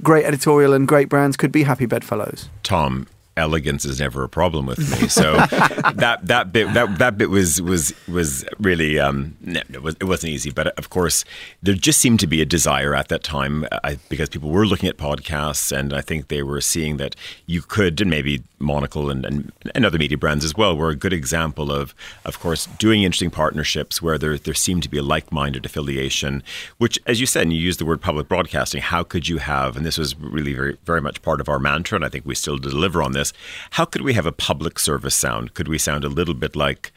great 0.02 0.26
editorial 0.26 0.74
and 0.74 0.86
great 0.86 1.08
brands 1.08 1.38
could 1.38 1.50
be 1.50 1.62
happy 1.62 1.86
bedfellows. 1.86 2.50
Tom, 2.62 3.06
elegance 3.36 3.84
is 3.84 4.00
never 4.00 4.24
a 4.24 4.28
problem 4.28 4.66
with 4.66 4.78
me. 4.78 5.08
So 5.08 5.34
that 5.94 6.20
that 6.22 6.52
bit 6.52 6.72
that 6.74 6.98
that 6.98 7.18
bit 7.18 7.30
was 7.30 7.60
was 7.60 7.94
was 8.08 8.44
really 8.58 8.98
um, 8.98 9.36
it, 9.44 9.82
was, 9.82 9.96
it 10.00 10.04
wasn't 10.04 10.32
easy. 10.32 10.50
But 10.50 10.68
of 10.78 10.90
course, 10.90 11.24
there 11.62 11.74
just 11.74 12.00
seemed 12.00 12.20
to 12.20 12.26
be 12.26 12.40
a 12.40 12.44
desire 12.44 12.94
at 12.94 13.08
that 13.08 13.22
time 13.22 13.66
uh, 13.70 13.96
because 14.08 14.28
people 14.28 14.50
were 14.50 14.66
looking 14.66 14.88
at 14.88 14.96
podcasts, 14.96 15.76
and 15.76 15.92
I 15.92 16.00
think 16.00 16.28
they 16.28 16.42
were 16.42 16.60
seeing 16.60 16.96
that 16.96 17.14
you 17.46 17.62
could, 17.62 18.00
and 18.00 18.10
maybe 18.10 18.42
Monocle 18.58 19.10
and, 19.10 19.24
and, 19.26 19.52
and 19.74 19.84
other 19.84 19.98
media 19.98 20.16
brands 20.16 20.44
as 20.44 20.54
well, 20.54 20.76
were 20.76 20.90
a 20.90 20.96
good 20.96 21.12
example 21.12 21.70
of, 21.70 21.94
of 22.24 22.40
course, 22.40 22.66
doing 22.78 23.02
interesting 23.02 23.30
partnerships 23.30 24.00
where 24.00 24.18
there 24.18 24.38
there 24.38 24.54
seemed 24.54 24.82
to 24.82 24.88
be 24.88 24.98
a 24.98 25.02
like 25.02 25.30
minded 25.30 25.66
affiliation. 25.66 26.42
Which, 26.78 26.98
as 27.06 27.20
you 27.20 27.26
said, 27.26 27.42
and 27.42 27.52
you 27.52 27.60
used 27.60 27.80
the 27.80 27.84
word 27.84 28.00
public 28.00 28.28
broadcasting. 28.28 28.80
How 28.80 29.02
could 29.02 29.28
you 29.28 29.38
have? 29.38 29.76
And 29.76 29.84
this 29.84 29.98
was 29.98 30.16
really 30.16 30.54
very 30.54 30.78
very 30.84 31.00
much 31.00 31.22
part 31.22 31.40
of 31.40 31.48
our 31.48 31.58
mantra, 31.58 31.96
and 31.96 32.04
I 32.04 32.08
think 32.08 32.24
we 32.24 32.34
still 32.34 32.56
deliver 32.56 33.02
on 33.02 33.12
this 33.12 33.25
this. 33.32 33.42
How 33.70 33.84
could 33.84 34.02
we 34.02 34.14
have 34.14 34.26
a 34.26 34.32
public 34.32 34.78
service 34.78 35.14
sound? 35.14 35.54
Could 35.54 35.68
we 35.68 35.78
sound 35.78 36.04
a 36.04 36.08
little 36.08 36.34
bit 36.34 36.56
like, 36.56 36.92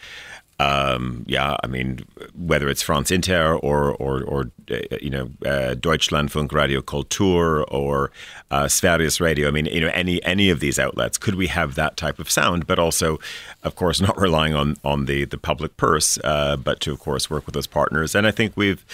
um, 0.59 1.24
yeah, 1.27 1.55
I 1.63 1.67
mean, 1.67 2.05
whether 2.36 2.67
it's 2.67 2.81
France 2.81 3.12
Inter 3.12 3.55
or, 3.55 3.93
or, 3.93 4.24
or 4.24 4.51
uh, 4.69 4.98
you 5.01 5.09
know, 5.09 5.29
uh, 5.45 5.74
Deutschlandfunk 5.75 6.51
Radio 6.51 6.81
Kultur 6.81 7.63
or 7.71 8.12
uh, 8.51 8.65
Sveriges 8.65 9.21
Radio. 9.21 9.48
I 9.48 9.51
mean, 9.51 9.67
you 9.67 9.81
know, 9.81 9.91
any 9.93 10.21
any 10.24 10.50
of 10.50 10.59
these 10.59 10.77
outlets. 10.77 11.17
Could 11.17 11.36
we 11.36 11.48
have 11.48 11.75
that 11.75 11.95
type 11.98 12.19
of 12.19 12.29
sound, 12.29 12.67
but 12.67 12.77
also, 12.77 13.19
of 13.63 13.75
course, 13.75 14.01
not 14.07 14.19
relying 14.19 14.53
on 14.53 14.75
on 14.83 15.05
the 15.05 15.25
the 15.25 15.38
public 15.38 15.77
purse, 15.77 16.19
uh, 16.24 16.57
but 16.57 16.79
to 16.81 16.91
of 16.91 17.00
course 17.00 17.29
work 17.29 17.45
with 17.45 17.55
those 17.55 17.67
partners. 17.67 18.15
And 18.15 18.27
I 18.27 18.31
think 18.31 18.53
we've. 18.55 18.86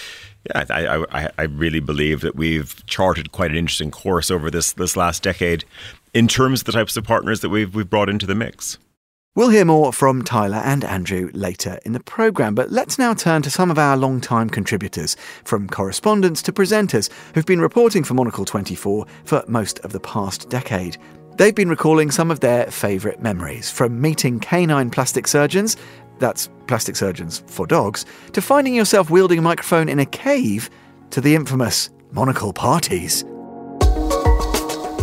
Yeah, 0.54 0.64
I, 0.70 1.04
I, 1.10 1.30
I 1.38 1.42
really 1.42 1.80
believe 1.80 2.20
that 2.20 2.36
we've 2.36 2.86
charted 2.86 3.32
quite 3.32 3.50
an 3.50 3.56
interesting 3.56 3.90
course 3.90 4.30
over 4.30 4.48
this 4.48 4.74
this 4.74 4.96
last 4.96 5.24
decade 5.24 5.64
in 6.16 6.26
terms 6.26 6.62
of 6.62 6.64
the 6.64 6.72
types 6.72 6.96
of 6.96 7.04
partners 7.04 7.40
that 7.40 7.50
we've, 7.50 7.74
we've 7.74 7.90
brought 7.90 8.08
into 8.08 8.24
the 8.24 8.34
mix. 8.34 8.78
We'll 9.34 9.50
hear 9.50 9.66
more 9.66 9.92
from 9.92 10.24
Tyler 10.24 10.62
and 10.64 10.82
Andrew 10.82 11.30
later 11.34 11.78
in 11.84 11.92
the 11.92 12.00
programme, 12.00 12.54
but 12.54 12.72
let's 12.72 12.98
now 12.98 13.12
turn 13.12 13.42
to 13.42 13.50
some 13.50 13.70
of 13.70 13.78
our 13.78 13.98
long-time 13.98 14.48
contributors, 14.48 15.14
from 15.44 15.68
correspondents 15.68 16.40
to 16.40 16.54
presenters 16.54 17.10
who've 17.34 17.44
been 17.44 17.60
reporting 17.60 18.02
for 18.02 18.14
Monocle 18.14 18.46
24 18.46 19.04
for 19.24 19.44
most 19.46 19.78
of 19.80 19.92
the 19.92 20.00
past 20.00 20.48
decade. 20.48 20.96
They've 21.36 21.54
been 21.54 21.68
recalling 21.68 22.10
some 22.10 22.30
of 22.30 22.40
their 22.40 22.70
favourite 22.70 23.20
memories, 23.20 23.70
from 23.70 24.00
meeting 24.00 24.40
canine 24.40 24.88
plastic 24.88 25.28
surgeons, 25.28 25.76
that's 26.18 26.48
plastic 26.66 26.96
surgeons 26.96 27.44
for 27.46 27.66
dogs, 27.66 28.06
to 28.32 28.40
finding 28.40 28.74
yourself 28.74 29.10
wielding 29.10 29.40
a 29.40 29.42
microphone 29.42 29.90
in 29.90 29.98
a 29.98 30.06
cave, 30.06 30.70
to 31.10 31.20
the 31.20 31.34
infamous 31.34 31.90
Monocle 32.10 32.54
parties. 32.54 33.22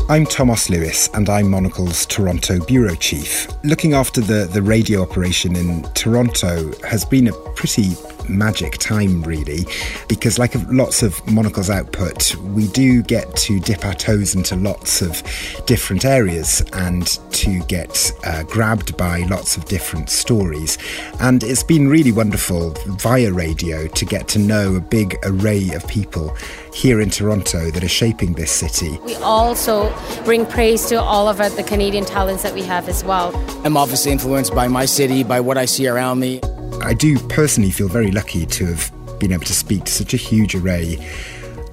I'm 0.10 0.26
Thomas 0.26 0.70
Lewis, 0.70 1.10
and 1.14 1.30
I'm 1.30 1.50
Monocle's 1.50 2.06
Toronto 2.06 2.60
bureau 2.66 2.94
chief. 2.94 3.48
Looking 3.64 3.94
after 3.94 4.20
the, 4.20 4.50
the 4.52 4.62
radio 4.62 5.02
operation 5.02 5.56
in 5.56 5.84
Toronto 5.94 6.74
has 6.86 7.06
been 7.06 7.30
a 7.30 7.34
pretty 7.56 7.96
magic 8.30 8.78
time, 8.78 9.22
really, 9.24 9.66
because 10.08 10.40
like 10.40 10.54
lots 10.70 11.04
of 11.04 11.26
Monocle's 11.32 11.70
output, 11.70 12.36
we 12.38 12.68
do 12.70 13.02
get 13.02 13.36
to 13.38 13.60
dip 13.60 13.86
our 13.86 13.94
toes 13.94 14.36
into 14.36 14.56
lots 14.56 15.02
of 15.02 15.24
different 15.66 16.06
areas 16.06 16.62
and 16.74 17.20
to 17.32 17.60
get 17.66 18.12
uh, 18.26 18.44
grabbed 18.44 18.96
by 18.98 19.20
lots 19.30 19.58
of 19.58 19.66
different 19.66 20.10
stories. 20.10 20.78
And 21.20 21.44
it's 21.44 21.64
been 21.64 21.88
really 21.88 22.12
wonderful 22.12 22.72
via 22.88 23.32
radio 23.32 23.88
to 23.88 24.06
get 24.06 24.28
to 24.30 24.40
know 24.40 24.76
a 24.76 24.82
big 24.82 25.18
array 25.24 25.70
of 25.72 25.88
people 25.88 26.36
here 26.74 27.02
in 27.02 27.10
Toronto 27.10 27.70
that 27.72 27.84
are 27.84 27.88
shaping 27.88 28.34
this 28.34 28.52
city. 28.52 28.98
We 29.06 29.16
also 29.16 29.94
bring 30.26 30.46
praise 30.46 30.86
to 30.88 31.00
all 31.00 31.28
of 31.28 31.38
the 31.38 31.64
Canadian 31.64 32.06
talents 32.06 32.44
that 32.44 32.54
we 32.54 32.64
have 32.64 32.90
as 32.90 33.04
well. 33.04 33.36
I'm 33.66 33.78
obviously 33.78 34.12
influenced 34.12 34.54
by 34.56 34.68
my 34.68 34.86
city, 34.86 35.24
by 35.24 35.40
what 35.40 35.58
I 35.58 35.66
see 35.66 35.88
around 35.88 36.20
me. 36.20 36.42
I 36.82 36.94
do 36.94 37.20
personally 37.28 37.72
feel 37.72 37.88
very 37.88 38.12
lucky 38.12 38.46
to 38.46 38.66
have 38.66 38.92
been 39.20 39.32
able 39.32 39.46
to 39.46 39.54
speak 39.54 39.86
to 39.86 39.92
such 39.92 40.14
a 40.14 40.18
huge 40.18 40.56
array 40.56 40.98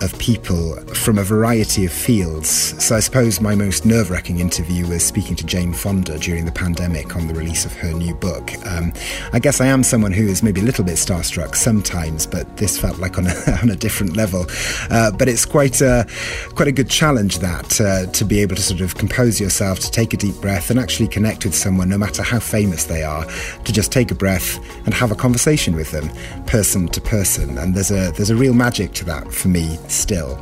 of 0.00 0.18
people 0.18 0.76
from 0.94 1.18
a 1.18 1.22
variety 1.22 1.84
of 1.84 1.92
fields. 1.92 2.48
So 2.82 2.96
I 2.96 3.00
suppose 3.00 3.40
my 3.40 3.54
most 3.54 3.84
nerve 3.84 4.10
wracking 4.10 4.40
interview 4.40 4.86
was 4.86 5.04
speaking 5.04 5.36
to 5.36 5.46
Jane 5.46 5.72
Fonda 5.72 6.18
during 6.18 6.44
the 6.44 6.52
pandemic 6.52 7.16
on 7.16 7.26
the 7.26 7.34
release 7.34 7.64
of 7.64 7.72
her 7.74 7.92
new 7.92 8.14
book. 8.14 8.52
Um, 8.66 8.92
I 9.32 9.38
guess 9.38 9.60
I 9.60 9.66
am 9.66 9.82
someone 9.82 10.12
who 10.12 10.26
is 10.26 10.42
maybe 10.42 10.60
a 10.60 10.64
little 10.64 10.84
bit 10.84 10.94
starstruck 10.94 11.54
sometimes, 11.54 12.26
but 12.26 12.56
this 12.56 12.78
felt 12.78 12.98
like 12.98 13.18
on 13.18 13.26
a, 13.26 13.58
on 13.62 13.70
a 13.70 13.76
different 13.76 14.16
level. 14.16 14.46
Uh, 14.90 15.10
but 15.10 15.28
it's 15.28 15.44
quite 15.44 15.80
a, 15.80 16.06
quite 16.54 16.68
a 16.68 16.72
good 16.72 16.88
challenge 16.88 17.38
that 17.38 17.80
uh, 17.80 18.06
to 18.12 18.24
be 18.24 18.40
able 18.40 18.56
to 18.56 18.62
sort 18.62 18.80
of 18.80 18.94
compose 18.94 19.40
yourself, 19.40 19.80
to 19.80 19.90
take 19.90 20.14
a 20.14 20.16
deep 20.16 20.34
breath 20.36 20.70
and 20.70 20.78
actually 20.78 21.08
connect 21.08 21.44
with 21.44 21.54
someone, 21.54 21.88
no 21.88 21.98
matter 21.98 22.22
how 22.22 22.40
famous 22.40 22.84
they 22.84 23.02
are, 23.02 23.26
to 23.64 23.72
just 23.72 23.92
take 23.92 24.10
a 24.10 24.14
breath 24.14 24.58
and 24.86 24.94
have 24.94 25.10
a 25.10 25.14
conversation 25.14 25.76
with 25.76 25.90
them, 25.90 26.08
person 26.46 26.88
to 26.88 27.00
person. 27.00 27.58
And 27.58 27.74
there's 27.74 27.90
a 27.90 28.12
there's 28.12 28.30
a 28.30 28.36
real 28.36 28.54
magic 28.54 28.92
to 28.94 29.04
that 29.04 29.32
for 29.32 29.48
me 29.48 29.78
still. 29.94 30.38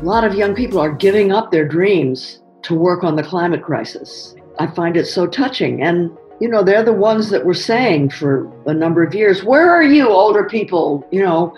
A 0.00 0.02
lot 0.02 0.24
of 0.24 0.34
young 0.34 0.54
people 0.54 0.78
are 0.78 0.92
giving 0.92 1.32
up 1.32 1.50
their 1.50 1.66
dreams 1.66 2.40
to 2.62 2.74
work 2.74 3.04
on 3.04 3.16
the 3.16 3.22
climate 3.22 3.62
crisis. 3.62 4.34
I 4.58 4.66
find 4.66 4.96
it 4.96 5.06
so 5.06 5.26
touching. 5.26 5.82
And, 5.82 6.16
you 6.40 6.48
know, 6.48 6.62
they're 6.62 6.82
the 6.82 6.92
ones 6.92 7.30
that 7.30 7.44
were 7.44 7.54
saying 7.54 8.10
for 8.10 8.50
a 8.66 8.74
number 8.74 9.02
of 9.02 9.14
years, 9.14 9.44
Where 9.44 9.70
are 9.70 9.82
you, 9.82 10.08
older 10.08 10.44
people? 10.44 11.06
You 11.10 11.22
know, 11.22 11.56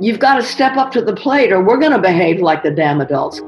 you've 0.00 0.18
got 0.18 0.36
to 0.36 0.42
step 0.42 0.76
up 0.76 0.92
to 0.92 1.02
the 1.02 1.14
plate 1.14 1.52
or 1.52 1.62
we're 1.62 1.78
going 1.78 1.92
to 1.92 2.00
behave 2.00 2.40
like 2.40 2.62
the 2.62 2.70
damn 2.70 3.00
adults. 3.00 3.40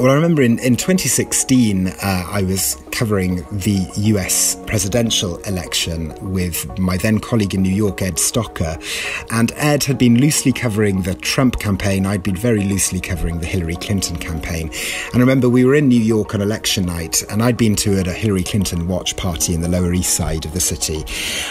Well, 0.00 0.12
I 0.12 0.14
remember 0.14 0.40
in, 0.40 0.58
in 0.60 0.76
2016, 0.76 1.88
uh, 1.88 1.92
I 2.02 2.42
was 2.44 2.82
covering 2.90 3.44
the 3.52 3.86
US 3.96 4.56
presidential 4.66 5.36
election 5.42 6.14
with 6.32 6.78
my 6.78 6.96
then 6.96 7.18
colleague 7.18 7.54
in 7.54 7.60
New 7.60 7.68
York, 7.68 8.00
Ed 8.00 8.14
Stocker. 8.14 8.82
And 9.30 9.52
Ed 9.56 9.84
had 9.84 9.98
been 9.98 10.18
loosely 10.18 10.54
covering 10.54 11.02
the 11.02 11.14
Trump 11.16 11.60
campaign. 11.60 12.06
I'd 12.06 12.22
been 12.22 12.34
very 12.34 12.64
loosely 12.64 12.98
covering 12.98 13.40
the 13.40 13.46
Hillary 13.46 13.76
Clinton 13.76 14.16
campaign. 14.16 14.70
And 15.12 15.16
I 15.16 15.18
remember 15.18 15.50
we 15.50 15.66
were 15.66 15.74
in 15.74 15.88
New 15.88 16.00
York 16.00 16.34
on 16.34 16.40
election 16.40 16.86
night, 16.86 17.22
and 17.28 17.42
I'd 17.42 17.58
been 17.58 17.76
to 17.76 18.00
a 18.00 18.04
Hillary 18.10 18.44
Clinton 18.44 18.88
watch 18.88 19.18
party 19.18 19.52
in 19.52 19.60
the 19.60 19.68
Lower 19.68 19.92
East 19.92 20.14
Side 20.14 20.46
of 20.46 20.54
the 20.54 20.60
city. 20.60 21.04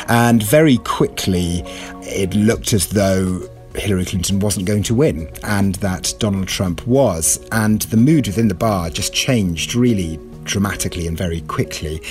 And 0.08 0.42
very 0.42 0.78
quickly, 0.78 1.62
it 2.02 2.34
looked 2.34 2.74
as 2.74 2.88
though 2.88 3.48
Hillary 3.76 4.06
Clinton 4.06 4.40
wasn't 4.40 4.66
going 4.66 4.84
to 4.84 4.96
win 4.96 5.30
and 5.44 5.76
that 5.76 6.14
Donald 6.20 6.48
Trump 6.48 6.86
was. 6.88 7.40
And 7.52 7.82
the 7.84 7.98
mood 7.98 8.28
within 8.28 8.48
the 8.48 8.56
bar 8.56 8.90
just 8.90 9.14
changed 9.14 9.76
really 9.76 10.20
dramatically 10.50 11.08
and 11.08 11.18
very 11.18 11.42
quickly. 11.42 12.02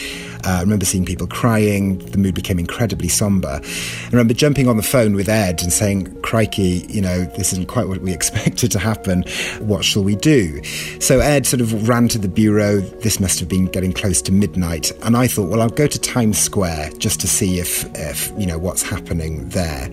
Uh, 0.46 0.50
I 0.50 0.60
remember 0.60 0.84
seeing 0.84 1.04
people 1.04 1.26
crying. 1.26 1.98
The 1.98 2.18
mood 2.18 2.34
became 2.34 2.58
incredibly 2.58 3.08
somber. 3.08 3.60
I 3.62 4.08
remember 4.10 4.32
jumping 4.32 4.68
on 4.68 4.76
the 4.76 4.82
phone 4.82 5.14
with 5.14 5.28
Ed 5.28 5.60
and 5.62 5.72
saying, 5.72 6.22
Crikey, 6.22 6.86
you 6.88 7.00
know, 7.00 7.24
this 7.36 7.52
isn't 7.52 7.66
quite 7.68 7.88
what 7.88 8.00
we 8.00 8.12
expected 8.18 8.70
to 8.72 8.78
happen. 8.78 9.24
What 9.58 9.84
shall 9.84 10.04
we 10.04 10.14
do? 10.14 10.62
So 11.00 11.18
Ed 11.18 11.46
sort 11.46 11.60
of 11.60 11.88
ran 11.88 12.08
to 12.08 12.18
the 12.18 12.28
bureau. 12.28 12.80
This 12.80 13.18
must 13.18 13.40
have 13.40 13.48
been 13.48 13.66
getting 13.66 13.92
close 13.92 14.22
to 14.22 14.32
midnight. 14.32 14.92
And 15.02 15.16
I 15.16 15.26
thought, 15.26 15.48
well, 15.48 15.60
I'll 15.60 15.68
go 15.68 15.88
to 15.88 15.98
Times 15.98 16.38
Square 16.38 16.92
just 16.98 17.20
to 17.20 17.28
see 17.28 17.58
if, 17.58 17.84
if 17.96 18.32
you 18.38 18.46
know, 18.46 18.58
what's 18.58 18.82
happening 18.82 19.48
there. 19.48 19.90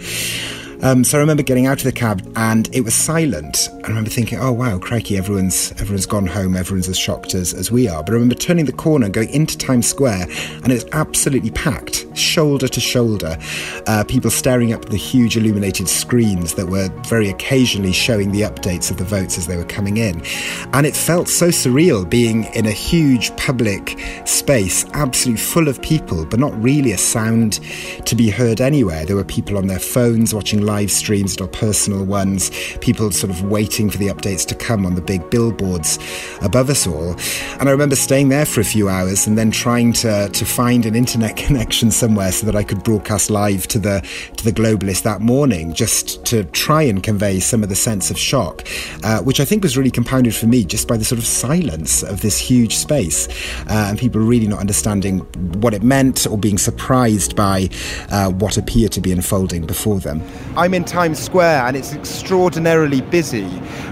Um, 0.82 1.04
so 1.04 1.18
I 1.18 1.22
remember 1.22 1.44
getting 1.44 1.66
out 1.66 1.78
of 1.78 1.84
the 1.84 1.92
cab 1.92 2.28
and 2.36 2.70
it 2.74 2.82
was 2.82 2.94
silent. 2.94 3.70
I 3.84 3.88
remember 3.88 4.10
thinking, 4.10 4.40
oh 4.40 4.52
wow, 4.52 4.78
crikey, 4.78 5.18
everyone's 5.18 5.72
everyone's 5.74 6.06
gone 6.06 6.28
home, 6.28 6.56
everyone's 6.56 6.90
as 6.90 6.98
shocked 6.98 7.34
as, 7.34 7.54
as 7.54 7.72
we 7.72 7.88
are. 7.88 8.04
But 8.04 8.12
I 8.12 8.14
remember 8.14 8.36
turning 8.36 8.66
the 8.66 8.74
corner 8.74 9.10
going 9.10 9.30
into 9.30 9.58
Times 9.58 9.88
Square 9.88 10.28
and 10.64 10.72
it 10.72 10.76
was 10.76 10.86
absolutely 10.92 11.52
packed, 11.52 12.06
shoulder 12.18 12.68
to 12.68 12.80
shoulder. 12.80 13.38
Uh, 13.88 14.04
people 14.08 14.30
staring 14.30 14.74
up 14.74 14.84
at 14.86 14.92
the 14.92 14.98
huge 14.98 15.38
illuminated 15.38 15.88
screens 15.88 16.56
that 16.56 16.68
were 16.68 16.90
very 17.08 17.30
occasionally 17.30 17.94
showing 17.94 18.32
the 18.32 18.42
updates 18.42 18.92
of 18.92 18.98
the 18.98 19.04
votes 19.04 19.38
as 19.38 19.48
they 19.48 19.58
were 19.58 19.66
coming 19.66 19.98
in. 19.98 20.22
And 20.74 20.86
it 20.86 20.96
felt 20.96 21.30
so 21.30 21.48
surreal 21.48 22.10
being 22.10 22.46
in 22.56 22.66
a 22.66 22.72
huge 22.72 23.36
public 23.38 24.00
space, 24.26 24.86
absolutely 24.94 25.44
full 25.44 25.68
of 25.68 25.82
people, 25.82 26.26
but 26.26 26.40
not 26.40 26.54
really 26.62 26.92
a 26.92 26.98
sound 26.98 27.60
to 28.06 28.16
be 28.16 28.30
heard 28.30 28.62
anywhere. 28.62 29.06
There 29.06 29.16
were 29.16 29.24
people 29.24 29.58
on 29.58 29.68
their 29.68 29.80
phones 29.80 30.34
watching 30.34 30.65
live 30.66 30.92
streams 30.92 31.40
or 31.40 31.48
personal 31.48 32.04
ones, 32.04 32.52
people 32.82 33.12
sort 33.12 33.32
of 33.32 33.44
waiting 33.44 33.90
for 33.90 33.98
the 33.98 34.08
updates 34.08 34.46
to 34.48 34.56
come 34.56 34.86
on 34.86 34.96
the 34.96 35.02
big 35.02 35.30
billboards 35.30 36.00
above 36.42 36.70
us 36.70 36.88
all. 36.88 37.16
And 37.60 37.70
I 37.70 37.72
remember 37.72 37.96
staying 37.96 38.30
there 38.30 38.46
for 38.46 38.62
a 38.62 38.66
few 38.66 38.90
hours 38.90 39.28
and 39.28 39.38
then 39.38 39.52
trying 39.52 39.94
to, 39.94 40.30
to 40.30 40.46
find 40.46 40.86
an 40.86 40.96
internet 40.96 41.36
connection 41.46 41.92
somewhere 41.92 42.32
so 42.32 42.46
that 42.46 42.56
I 42.56 42.64
could 42.64 42.84
broadcast 42.84 43.30
live 43.30 43.68
to 43.68 43.80
the 43.80 44.02
to 44.38 44.44
the 44.44 44.52
globalist 44.52 45.04
that 45.04 45.22
morning, 45.22 45.74
just 45.74 46.26
to 46.26 46.44
try 46.46 46.82
and 46.82 47.04
convey 47.04 47.40
some 47.40 47.64
of 47.64 47.70
the 47.70 47.76
sense 47.76 48.12
of 48.12 48.18
shock, 48.18 48.68
uh, 49.04 49.22
which 49.22 49.40
I 49.40 49.46
think 49.46 49.64
was 49.64 49.78
really 49.78 49.92
compounded 49.92 50.36
for 50.36 50.48
me 50.48 50.64
just 50.64 50.88
by 50.88 50.98
the 50.98 51.06
sort 51.06 51.20
of 51.20 51.26
silence 51.26 52.04
of 52.04 52.22
this 52.22 52.38
huge 52.38 52.76
space 52.76 53.28
uh, 53.68 53.88
and 53.90 54.00
people 54.00 54.22
really 54.22 54.48
not 54.48 54.60
understanding 54.60 55.20
what 55.62 55.74
it 55.74 55.84
meant 55.84 56.26
or 56.28 56.38
being 56.38 56.58
surprised 56.58 57.36
by 57.36 57.70
uh, 58.10 58.30
what 58.30 58.58
appeared 58.58 58.92
to 58.94 59.02
be 59.02 59.12
unfolding 59.12 59.66
before 59.66 60.00
them. 60.00 60.22
I'm 60.58 60.74
in 60.74 60.86
Times 60.86 61.20
Square 61.20 61.66
and 61.66 61.76
it's 61.76 61.94
extraordinarily 61.94 63.02
busy, 63.02 63.48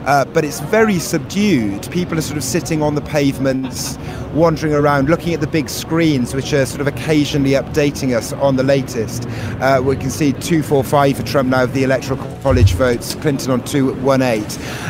uh, 0.05 0.23
but 0.25 0.45
it's 0.45 0.61
very 0.61 0.97
subdued. 0.97 1.89
People 1.91 2.17
are 2.17 2.21
sort 2.21 2.37
of 2.37 2.43
sitting 2.43 2.81
on 2.81 2.95
the 2.95 3.01
pavements, 3.01 3.97
wandering 4.33 4.73
around, 4.73 5.09
looking 5.09 5.33
at 5.33 5.41
the 5.41 5.47
big 5.47 5.67
screens, 5.67 6.33
which 6.33 6.53
are 6.53 6.65
sort 6.65 6.79
of 6.79 6.87
occasionally 6.87 7.51
updating 7.51 8.15
us 8.15 8.31
on 8.33 8.55
the 8.55 8.63
latest. 8.63 9.27
Uh, 9.59 9.81
we 9.83 9.97
can 9.97 10.09
see 10.09 10.31
245 10.31 11.17
for 11.17 11.23
Trump 11.23 11.49
now 11.49 11.63
of 11.63 11.73
the 11.73 11.83
Electoral 11.83 12.17
College 12.41 12.73
votes, 12.75 13.13
Clinton 13.15 13.51
on 13.51 13.63
218. 13.65 14.43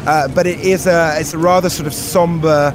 Uh, 0.08 0.28
but 0.30 0.46
it 0.46 0.60
is 0.60 0.86
a, 0.86 1.16
it's 1.18 1.34
a 1.34 1.40
rather 1.40 1.70
sort 1.70 1.88
of 1.88 1.94
somber 1.94 2.72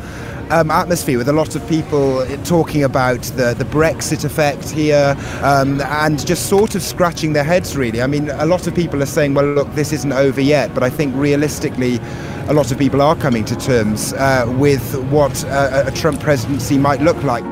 um, 0.50 0.71
atmosphere 0.71 1.19
with 1.19 1.28
a 1.28 1.33
lot 1.33 1.55
of 1.55 1.67
people 1.69 2.25
talking 2.45 2.85
about 2.85 3.23
the, 3.23 3.55
the 3.55 3.64
Brexit 3.64 4.25
effect 4.25 4.69
here 4.71 5.17
um, 5.43 5.81
and 5.83 6.25
just 6.26 6.49
sort 6.49 6.75
of 6.75 6.83
scratching 6.83 7.33
their 7.33 7.45
heads, 7.45 7.76
really. 7.76 8.02
I 8.02 8.07
mean, 8.07 8.31
a 8.31 8.47
lot 8.47 8.67
of 8.67 8.75
people 8.75 9.02
are 9.02 9.07
saying, 9.07 9.35
well, 9.35 9.47
look, 9.47 9.73
this 9.75 9.93
isn't 9.93 10.12
over 10.12 10.40
yet, 10.40 10.75
but 10.75 10.83
I 10.83 10.90
think 10.90 11.14
realistically, 11.17 11.99
a 12.49 12.52
lot 12.52 12.73
of 12.73 12.78
people 12.78 13.02
are 13.02 13.17
coming 13.17 13.45
to 13.45 13.57
terms 13.57 14.12
uh, 14.14 14.47
with 14.59 14.95
what 15.11 15.45
a, 15.45 15.88
a 15.88 15.90
Trump 15.90 16.21
presidency 16.21 16.78
might 16.78 17.00
look 17.00 17.23
like. 17.23 17.45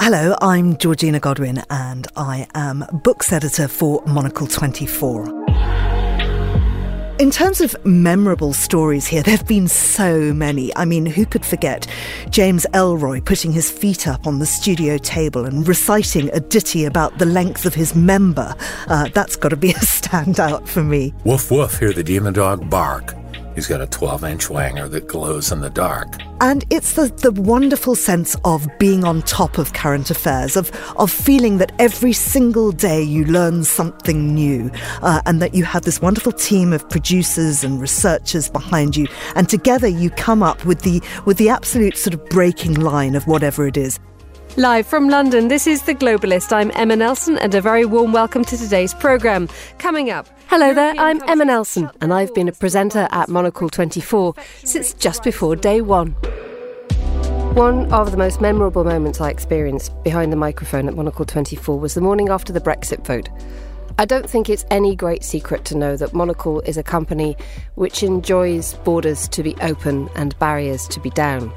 Hello, 0.00 0.34
I'm 0.40 0.76
Georgina 0.78 1.20
Godwin, 1.20 1.62
and 1.70 2.08
I 2.16 2.48
am 2.56 2.84
books 2.92 3.32
editor 3.32 3.68
for 3.68 4.02
Monocle 4.04 4.48
24. 4.48 5.41
In 7.22 7.30
terms 7.30 7.60
of 7.60 7.76
memorable 7.86 8.52
stories 8.52 9.06
here, 9.06 9.22
there 9.22 9.36
have 9.36 9.46
been 9.46 9.68
so 9.68 10.32
many. 10.34 10.74
I 10.74 10.84
mean, 10.84 11.06
who 11.06 11.24
could 11.24 11.46
forget 11.46 11.86
James 12.30 12.66
Ellroy 12.74 13.24
putting 13.24 13.52
his 13.52 13.70
feet 13.70 14.08
up 14.08 14.26
on 14.26 14.40
the 14.40 14.44
studio 14.44 14.98
table 14.98 15.44
and 15.44 15.68
reciting 15.68 16.30
a 16.32 16.40
ditty 16.40 16.84
about 16.84 17.18
the 17.18 17.26
length 17.26 17.64
of 17.64 17.74
his 17.74 17.94
member? 17.94 18.56
Uh, 18.88 19.08
that's 19.14 19.36
got 19.36 19.50
to 19.50 19.56
be 19.56 19.70
a 19.70 19.74
standout 19.74 20.66
for 20.66 20.82
me. 20.82 21.14
Woof 21.22 21.52
woof, 21.52 21.78
hear 21.78 21.92
the 21.92 22.02
demon 22.02 22.32
dog 22.32 22.68
bark. 22.68 23.14
He's 23.54 23.66
got 23.66 23.80
a 23.80 23.86
12 23.86 24.24
inch 24.24 24.48
wanger 24.48 24.90
that 24.90 25.06
glows 25.06 25.52
in 25.52 25.60
the 25.60 25.70
dark. 25.70 26.08
And 26.40 26.64
it's 26.70 26.94
the, 26.94 27.06
the 27.06 27.30
wonderful 27.32 27.94
sense 27.94 28.34
of 28.44 28.66
being 28.78 29.04
on 29.04 29.22
top 29.22 29.58
of 29.58 29.74
current 29.74 30.10
affairs, 30.10 30.56
of, 30.56 30.70
of 30.96 31.10
feeling 31.10 31.58
that 31.58 31.72
every 31.78 32.12
single 32.12 32.72
day 32.72 33.02
you 33.02 33.24
learn 33.24 33.64
something 33.64 34.34
new, 34.34 34.70
uh, 35.02 35.20
and 35.26 35.40
that 35.40 35.54
you 35.54 35.64
have 35.64 35.82
this 35.82 36.00
wonderful 36.00 36.32
team 36.32 36.72
of 36.72 36.88
producers 36.88 37.62
and 37.62 37.80
researchers 37.80 38.48
behind 38.48 38.96
you, 38.96 39.06
and 39.36 39.48
together 39.48 39.86
you 39.86 40.10
come 40.10 40.42
up 40.42 40.64
with 40.64 40.80
the, 40.80 41.02
with 41.26 41.36
the 41.36 41.48
absolute 41.48 41.96
sort 41.96 42.14
of 42.14 42.24
breaking 42.26 42.74
line 42.74 43.14
of 43.14 43.26
whatever 43.26 43.66
it 43.66 43.76
is. 43.76 44.00
Live 44.58 44.86
from 44.86 45.08
London, 45.08 45.48
this 45.48 45.66
is 45.66 45.84
The 45.84 45.94
Globalist. 45.94 46.52
I'm 46.52 46.70
Emma 46.74 46.94
Nelson, 46.94 47.38
and 47.38 47.54
a 47.54 47.62
very 47.62 47.86
warm 47.86 48.12
welcome 48.12 48.44
to 48.44 48.58
today's 48.58 48.92
programme. 48.92 49.48
Coming 49.78 50.10
up. 50.10 50.28
Hello 50.48 50.74
there, 50.74 50.94
I'm 50.98 51.22
Emma 51.26 51.46
Nelson, 51.46 51.90
and 52.02 52.12
I've 52.12 52.34
been 52.34 52.48
a 52.48 52.52
presenter 52.52 53.08
at 53.12 53.30
Monocle 53.30 53.70
24 53.70 54.34
since 54.62 54.92
just 54.92 55.24
before 55.24 55.56
day 55.56 55.80
one. 55.80 56.10
One 57.54 57.90
of 57.94 58.10
the 58.10 58.18
most 58.18 58.42
memorable 58.42 58.84
moments 58.84 59.22
I 59.22 59.30
experienced 59.30 59.90
behind 60.04 60.30
the 60.30 60.36
microphone 60.36 60.86
at 60.86 60.96
Monocle 60.96 61.24
24 61.24 61.80
was 61.80 61.94
the 61.94 62.02
morning 62.02 62.28
after 62.28 62.52
the 62.52 62.60
Brexit 62.60 63.06
vote. 63.06 63.30
I 63.96 64.04
don't 64.04 64.28
think 64.28 64.50
it's 64.50 64.66
any 64.70 64.94
great 64.94 65.24
secret 65.24 65.64
to 65.66 65.78
know 65.78 65.96
that 65.96 66.12
Monocle 66.12 66.60
is 66.62 66.76
a 66.76 66.82
company 66.82 67.38
which 67.76 68.02
enjoys 68.02 68.74
borders 68.84 69.28
to 69.28 69.42
be 69.42 69.56
open 69.62 70.10
and 70.14 70.38
barriers 70.38 70.86
to 70.88 71.00
be 71.00 71.08
down. 71.08 71.50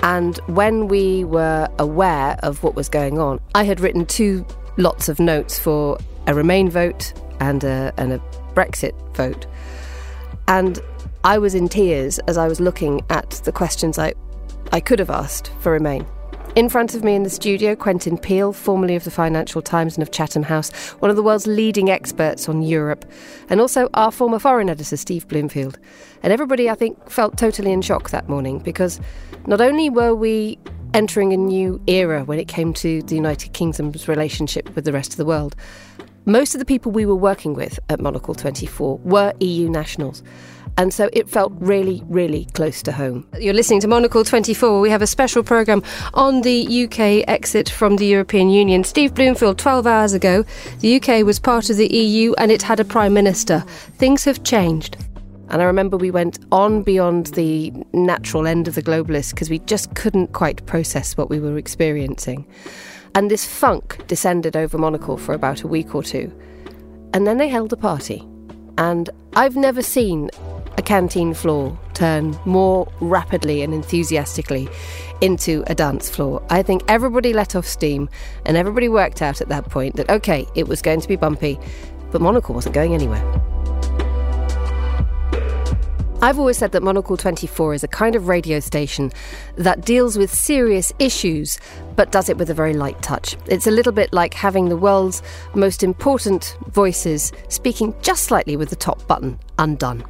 And 0.00 0.38
when 0.46 0.88
we 0.88 1.24
were 1.24 1.68
aware 1.78 2.38
of 2.42 2.62
what 2.62 2.74
was 2.74 2.88
going 2.88 3.18
on, 3.18 3.40
I 3.54 3.64
had 3.64 3.80
written 3.80 4.06
two 4.06 4.46
lots 4.76 5.08
of 5.08 5.18
notes 5.18 5.58
for 5.58 5.98
a 6.26 6.34
Remain 6.34 6.70
vote 6.70 7.12
and 7.40 7.64
a, 7.64 7.92
and 7.96 8.12
a 8.12 8.18
Brexit 8.54 8.94
vote. 9.16 9.46
And 10.46 10.80
I 11.24 11.38
was 11.38 11.54
in 11.54 11.68
tears 11.68 12.18
as 12.20 12.38
I 12.38 12.46
was 12.48 12.60
looking 12.60 13.04
at 13.10 13.30
the 13.44 13.52
questions 13.52 13.98
I, 13.98 14.14
I 14.72 14.80
could 14.80 14.98
have 14.98 15.10
asked 15.10 15.52
for 15.60 15.72
Remain. 15.72 16.06
In 16.58 16.68
front 16.68 16.96
of 16.96 17.04
me 17.04 17.14
in 17.14 17.22
the 17.22 17.30
studio, 17.30 17.76
Quentin 17.76 18.18
Peel, 18.18 18.52
formerly 18.52 18.96
of 18.96 19.04
the 19.04 19.12
Financial 19.12 19.62
Times 19.62 19.94
and 19.94 20.02
of 20.02 20.10
Chatham 20.10 20.42
House, 20.42 20.72
one 20.98 21.08
of 21.08 21.14
the 21.14 21.22
world's 21.22 21.46
leading 21.46 21.88
experts 21.88 22.48
on 22.48 22.62
Europe, 22.62 23.04
and 23.48 23.60
also 23.60 23.88
our 23.94 24.10
former 24.10 24.40
foreign 24.40 24.68
editor, 24.68 24.96
Steve 24.96 25.28
Bloomfield. 25.28 25.78
And 26.20 26.32
everybody, 26.32 26.68
I 26.68 26.74
think, 26.74 27.08
felt 27.08 27.38
totally 27.38 27.70
in 27.70 27.80
shock 27.80 28.10
that 28.10 28.28
morning 28.28 28.58
because 28.58 29.00
not 29.46 29.60
only 29.60 29.88
were 29.88 30.16
we 30.16 30.58
entering 30.94 31.32
a 31.32 31.36
new 31.36 31.80
era 31.86 32.24
when 32.24 32.40
it 32.40 32.48
came 32.48 32.72
to 32.72 33.02
the 33.02 33.14
United 33.14 33.52
Kingdom's 33.52 34.08
relationship 34.08 34.74
with 34.74 34.84
the 34.84 34.92
rest 34.92 35.12
of 35.12 35.16
the 35.16 35.24
world, 35.24 35.54
most 36.24 36.56
of 36.56 36.58
the 36.58 36.64
people 36.64 36.90
we 36.90 37.06
were 37.06 37.14
working 37.14 37.54
with 37.54 37.78
at 37.88 38.00
Monocle 38.00 38.34
24 38.34 38.98
were 39.04 39.32
EU 39.38 39.68
nationals. 39.68 40.24
And 40.78 40.94
so 40.94 41.10
it 41.12 41.28
felt 41.28 41.52
really, 41.56 42.04
really 42.06 42.44
close 42.54 42.82
to 42.84 42.92
home. 42.92 43.26
You're 43.36 43.52
listening 43.52 43.80
to 43.80 43.88
Monocle 43.88 44.22
24. 44.22 44.80
We 44.80 44.90
have 44.90 45.02
a 45.02 45.08
special 45.08 45.42
programme 45.42 45.82
on 46.14 46.42
the 46.42 46.84
UK 46.84 47.28
exit 47.28 47.68
from 47.68 47.96
the 47.96 48.06
European 48.06 48.48
Union. 48.48 48.84
Steve 48.84 49.12
Bloomfield, 49.12 49.58
12 49.58 49.88
hours 49.88 50.14
ago, 50.14 50.44
the 50.78 50.94
UK 50.94 51.26
was 51.26 51.40
part 51.40 51.68
of 51.68 51.76
the 51.76 51.92
EU 51.92 52.32
and 52.38 52.52
it 52.52 52.62
had 52.62 52.78
a 52.78 52.84
Prime 52.84 53.12
Minister. 53.12 53.64
Things 53.96 54.24
have 54.24 54.44
changed. 54.44 54.96
And 55.48 55.60
I 55.60 55.64
remember 55.64 55.96
we 55.96 56.12
went 56.12 56.38
on 56.52 56.84
beyond 56.84 57.26
the 57.28 57.72
natural 57.92 58.46
end 58.46 58.68
of 58.68 58.76
the 58.76 58.82
globalist 58.82 59.30
because 59.30 59.50
we 59.50 59.58
just 59.60 59.92
couldn't 59.96 60.32
quite 60.32 60.64
process 60.66 61.16
what 61.16 61.28
we 61.28 61.40
were 61.40 61.58
experiencing. 61.58 62.46
And 63.16 63.32
this 63.32 63.44
funk 63.44 64.06
descended 64.06 64.56
over 64.56 64.78
Monocle 64.78 65.16
for 65.16 65.34
about 65.34 65.62
a 65.62 65.66
week 65.66 65.96
or 65.96 66.04
two. 66.04 66.32
And 67.12 67.26
then 67.26 67.38
they 67.38 67.48
held 67.48 67.72
a 67.72 67.76
party. 67.76 68.24
And 68.76 69.10
I've 69.34 69.56
never 69.56 69.82
seen 69.82 70.30
a 70.78 70.82
canteen 70.82 71.34
floor 71.34 71.76
turn 71.92 72.38
more 72.44 72.90
rapidly 73.00 73.62
and 73.62 73.74
enthusiastically 73.74 74.68
into 75.20 75.64
a 75.66 75.74
dance 75.74 76.08
floor. 76.08 76.40
I 76.50 76.62
think 76.62 76.84
everybody 76.86 77.32
let 77.32 77.56
off 77.56 77.66
steam 77.66 78.08
and 78.46 78.56
everybody 78.56 78.88
worked 78.88 79.20
out 79.20 79.40
at 79.40 79.48
that 79.48 79.68
point 79.68 79.96
that, 79.96 80.08
okay, 80.08 80.46
it 80.54 80.68
was 80.68 80.80
going 80.80 81.00
to 81.00 81.08
be 81.08 81.16
bumpy, 81.16 81.58
but 82.12 82.20
Monocle 82.20 82.54
wasn't 82.54 82.76
going 82.76 82.94
anywhere. 82.94 83.24
I've 86.20 86.38
always 86.38 86.58
said 86.58 86.72
that 86.72 86.82
Monocle 86.82 87.16
24 87.16 87.74
is 87.74 87.84
a 87.84 87.88
kind 87.88 88.16
of 88.16 88.26
radio 88.26 88.58
station 88.58 89.12
that 89.56 89.84
deals 89.84 90.18
with 90.18 90.34
serious 90.34 90.92
issues 90.98 91.58
but 91.94 92.10
does 92.12 92.28
it 92.28 92.36
with 92.36 92.50
a 92.50 92.54
very 92.54 92.74
light 92.74 93.00
touch. 93.02 93.36
It's 93.46 93.68
a 93.68 93.70
little 93.72 93.92
bit 93.92 94.12
like 94.12 94.34
having 94.34 94.68
the 94.68 94.76
world's 94.76 95.22
most 95.54 95.82
important 95.82 96.56
voices 96.68 97.32
speaking 97.48 97.94
just 98.02 98.24
slightly 98.24 98.56
with 98.56 98.70
the 98.70 98.76
top 98.76 99.06
button 99.06 99.38
undone. 99.58 100.04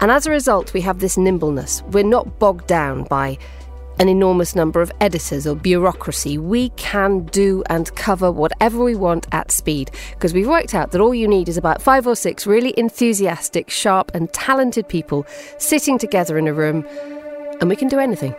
And 0.00 0.10
as 0.10 0.26
a 0.26 0.30
result, 0.30 0.74
we 0.74 0.80
have 0.82 1.00
this 1.00 1.16
nimbleness. 1.16 1.82
We're 1.90 2.04
not 2.04 2.38
bogged 2.38 2.66
down 2.66 3.04
by 3.04 3.38
an 3.98 4.08
enormous 4.08 4.54
number 4.54 4.82
of 4.82 4.92
editors 5.00 5.46
or 5.46 5.54
bureaucracy. 5.54 6.36
We 6.38 6.68
can 6.70 7.24
do 7.26 7.62
and 7.70 7.94
cover 7.96 8.30
whatever 8.30 8.82
we 8.82 8.94
want 8.94 9.26
at 9.32 9.50
speed 9.50 9.90
because 10.12 10.34
we've 10.34 10.48
worked 10.48 10.74
out 10.74 10.92
that 10.92 11.00
all 11.00 11.14
you 11.14 11.26
need 11.26 11.48
is 11.48 11.56
about 11.56 11.80
five 11.80 12.06
or 12.06 12.14
six 12.14 12.46
really 12.46 12.74
enthusiastic, 12.78 13.70
sharp, 13.70 14.10
and 14.14 14.32
talented 14.32 14.88
people 14.88 15.26
sitting 15.58 15.98
together 15.98 16.36
in 16.36 16.46
a 16.46 16.52
room, 16.52 16.86
and 17.60 17.70
we 17.70 17.76
can 17.76 17.88
do 17.88 17.98
anything. 17.98 18.34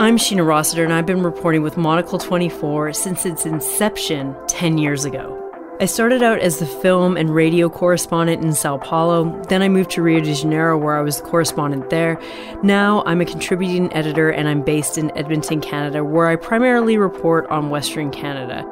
I'm 0.00 0.16
Sheena 0.16 0.46
Rossiter, 0.46 0.84
and 0.84 0.92
I've 0.92 1.06
been 1.06 1.24
reporting 1.24 1.62
with 1.62 1.76
Monocle 1.76 2.18
24 2.18 2.92
since 2.92 3.26
its 3.26 3.46
inception 3.46 4.36
10 4.46 4.78
years 4.78 5.04
ago. 5.04 5.37
I 5.80 5.86
started 5.86 6.24
out 6.24 6.40
as 6.40 6.58
the 6.58 6.66
film 6.66 7.16
and 7.16 7.32
radio 7.32 7.68
correspondent 7.68 8.42
in 8.42 8.52
Sao 8.52 8.78
Paulo. 8.78 9.40
Then 9.44 9.62
I 9.62 9.68
moved 9.68 9.90
to 9.92 10.02
Rio 10.02 10.18
de 10.18 10.34
Janeiro, 10.34 10.76
where 10.76 10.96
I 10.96 11.02
was 11.02 11.18
the 11.18 11.22
correspondent 11.22 11.88
there. 11.88 12.20
Now 12.64 13.04
I'm 13.06 13.20
a 13.20 13.24
contributing 13.24 13.92
editor 13.92 14.28
and 14.28 14.48
I'm 14.48 14.62
based 14.62 14.98
in 14.98 15.16
Edmonton, 15.16 15.60
Canada, 15.60 16.02
where 16.02 16.26
I 16.26 16.34
primarily 16.34 16.96
report 16.96 17.46
on 17.46 17.70
Western 17.70 18.10
Canada. 18.10 18.64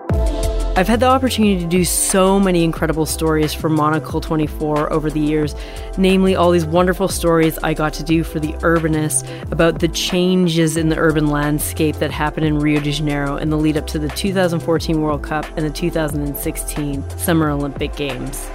I've 0.78 0.88
had 0.88 1.00
the 1.00 1.06
opportunity 1.06 1.58
to 1.58 1.66
do 1.66 1.86
so 1.86 2.38
many 2.38 2.62
incredible 2.62 3.06
stories 3.06 3.54
for 3.54 3.70
Monocle 3.70 4.20
24 4.20 4.92
over 4.92 5.08
the 5.08 5.20
years, 5.20 5.54
namely 5.96 6.36
all 6.36 6.50
these 6.50 6.66
wonderful 6.66 7.08
stories 7.08 7.58
I 7.62 7.72
got 7.72 7.94
to 7.94 8.02
do 8.02 8.22
for 8.22 8.40
The 8.40 8.52
Urbanist 8.58 9.26
about 9.50 9.78
the 9.78 9.88
changes 9.88 10.76
in 10.76 10.90
the 10.90 10.98
urban 10.98 11.28
landscape 11.28 11.96
that 11.96 12.10
happened 12.10 12.44
in 12.44 12.58
Rio 12.58 12.78
de 12.80 12.92
Janeiro 12.92 13.38
in 13.38 13.48
the 13.48 13.56
lead 13.56 13.78
up 13.78 13.86
to 13.86 13.98
the 13.98 14.10
2014 14.10 15.00
World 15.00 15.22
Cup 15.22 15.46
and 15.56 15.64
the 15.64 15.70
2016 15.70 17.08
Summer 17.08 17.48
Olympic 17.48 17.96
Games. 17.96 18.46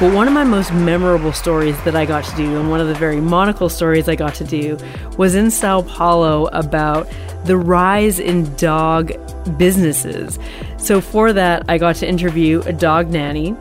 But 0.00 0.14
one 0.14 0.28
of 0.28 0.34
my 0.34 0.44
most 0.44 0.72
memorable 0.72 1.32
stories 1.32 1.76
that 1.82 1.96
I 1.96 2.06
got 2.06 2.22
to 2.22 2.36
do, 2.36 2.60
and 2.60 2.70
one 2.70 2.80
of 2.80 2.86
the 2.86 2.94
very 2.94 3.20
monocle 3.20 3.68
stories 3.68 4.08
I 4.08 4.14
got 4.14 4.32
to 4.36 4.44
do, 4.44 4.78
was 5.16 5.34
in 5.34 5.50
Sao 5.50 5.82
Paulo 5.82 6.46
about 6.52 7.08
the 7.46 7.56
rise 7.56 8.20
in 8.20 8.54
dog 8.54 9.10
businesses. 9.58 10.38
So, 10.76 11.00
for 11.00 11.32
that, 11.32 11.64
I 11.68 11.78
got 11.78 11.96
to 11.96 12.06
interview 12.06 12.62
a 12.64 12.72
dog 12.72 13.10
nanny, 13.10 13.56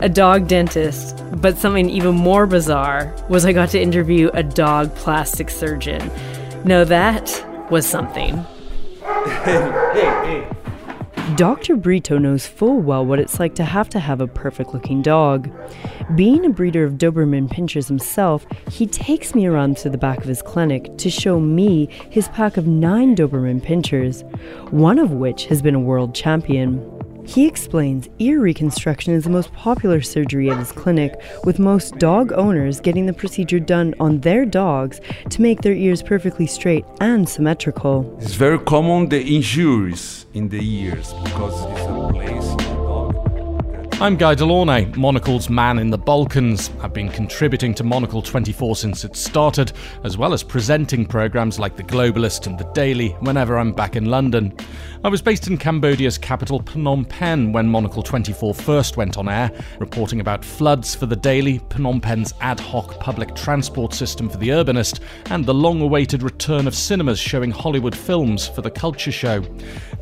a 0.00 0.08
dog 0.08 0.48
dentist, 0.48 1.22
but 1.36 1.56
something 1.56 1.88
even 1.88 2.16
more 2.16 2.46
bizarre 2.46 3.14
was 3.28 3.44
I 3.44 3.52
got 3.52 3.68
to 3.68 3.80
interview 3.80 4.28
a 4.34 4.42
dog 4.42 4.92
plastic 4.96 5.50
surgeon. 5.50 6.10
Now, 6.64 6.82
that 6.82 7.46
was 7.70 7.86
something. 7.86 8.44
hey, 9.44 9.70
hey. 9.94 10.59
Dr. 11.36 11.76
Brito 11.76 12.18
knows 12.18 12.46
full 12.46 12.80
well 12.80 13.04
what 13.04 13.18
it's 13.18 13.38
like 13.38 13.54
to 13.56 13.64
have 13.64 13.88
to 13.90 14.00
have 14.00 14.20
a 14.20 14.26
perfect 14.26 14.72
looking 14.72 15.02
dog. 15.02 15.50
Being 16.14 16.44
a 16.44 16.50
breeder 16.50 16.84
of 16.84 16.94
Doberman 16.94 17.48
Pinschers 17.48 17.88
himself, 17.88 18.46
he 18.70 18.86
takes 18.86 19.34
me 19.34 19.46
around 19.46 19.76
to 19.78 19.90
the 19.90 19.98
back 19.98 20.18
of 20.18 20.24
his 20.24 20.42
clinic 20.42 20.96
to 20.98 21.10
show 21.10 21.38
me 21.38 21.86
his 22.10 22.28
pack 22.28 22.56
of 22.56 22.66
nine 22.66 23.14
Doberman 23.14 23.60
Pinschers, 23.60 24.22
one 24.70 24.98
of 24.98 25.12
which 25.12 25.46
has 25.46 25.62
been 25.62 25.74
a 25.74 25.80
world 25.80 26.14
champion. 26.14 26.89
He 27.24 27.46
explains 27.46 28.08
ear 28.18 28.40
reconstruction 28.40 29.14
is 29.14 29.24
the 29.24 29.30
most 29.30 29.52
popular 29.52 30.00
surgery 30.00 30.50
at 30.50 30.58
his 30.58 30.72
clinic, 30.72 31.20
with 31.44 31.58
most 31.58 31.98
dog 31.98 32.32
owners 32.32 32.80
getting 32.80 33.06
the 33.06 33.12
procedure 33.12 33.60
done 33.60 33.94
on 34.00 34.20
their 34.20 34.44
dogs 34.44 35.00
to 35.30 35.42
make 35.42 35.62
their 35.62 35.74
ears 35.74 36.02
perfectly 36.02 36.46
straight 36.46 36.84
and 37.00 37.28
symmetrical. 37.28 38.16
It's 38.20 38.34
very 38.34 38.58
common 38.58 39.08
the 39.08 39.22
injuries 39.22 40.26
in 40.34 40.48
the 40.48 40.60
ears 40.60 41.12
because 41.24 41.64
it's 41.70 41.86
a 41.86 42.12
place 42.12 42.70
I'm 44.02 44.16
Guy 44.16 44.34
De 44.34 44.46
Launey, 44.46 44.86
Monocle's 44.96 45.50
man 45.50 45.78
in 45.78 45.90
the 45.90 45.98
Balkans. 45.98 46.70
I've 46.80 46.94
been 46.94 47.10
contributing 47.10 47.74
to 47.74 47.84
Monocle 47.84 48.22
24 48.22 48.76
since 48.76 49.04
it 49.04 49.14
started, 49.14 49.74
as 50.04 50.16
well 50.16 50.32
as 50.32 50.42
presenting 50.42 51.04
programmes 51.04 51.58
like 51.58 51.76
The 51.76 51.82
Globalist 51.82 52.46
and 52.46 52.58
The 52.58 52.64
Daily 52.72 53.10
whenever 53.20 53.58
I'm 53.58 53.74
back 53.74 53.96
in 53.96 54.06
London. 54.06 54.56
I 55.02 55.08
was 55.08 55.22
based 55.22 55.46
in 55.46 55.56
Cambodia's 55.56 56.18
capital 56.18 56.60
Phnom 56.60 57.08
Penh 57.08 57.54
when 57.54 57.66
Monocle 57.66 58.02
24 58.02 58.52
first 58.52 58.98
went 58.98 59.16
on 59.16 59.30
air, 59.30 59.50
reporting 59.78 60.20
about 60.20 60.44
floods 60.44 60.94
for 60.94 61.06
The 61.06 61.16
Daily, 61.16 61.58
Phnom 61.70 62.02
Penh's 62.02 62.34
ad 62.42 62.60
hoc 62.60 63.00
public 63.00 63.34
transport 63.34 63.94
system 63.94 64.28
for 64.28 64.36
The 64.36 64.50
Urbanist, 64.50 65.00
and 65.30 65.46
the 65.46 65.54
long 65.54 65.80
awaited 65.80 66.22
return 66.22 66.66
of 66.66 66.74
cinemas 66.74 67.18
showing 67.18 67.50
Hollywood 67.50 67.96
films 67.96 68.46
for 68.46 68.60
The 68.60 68.70
Culture 68.70 69.10
Show. 69.10 69.42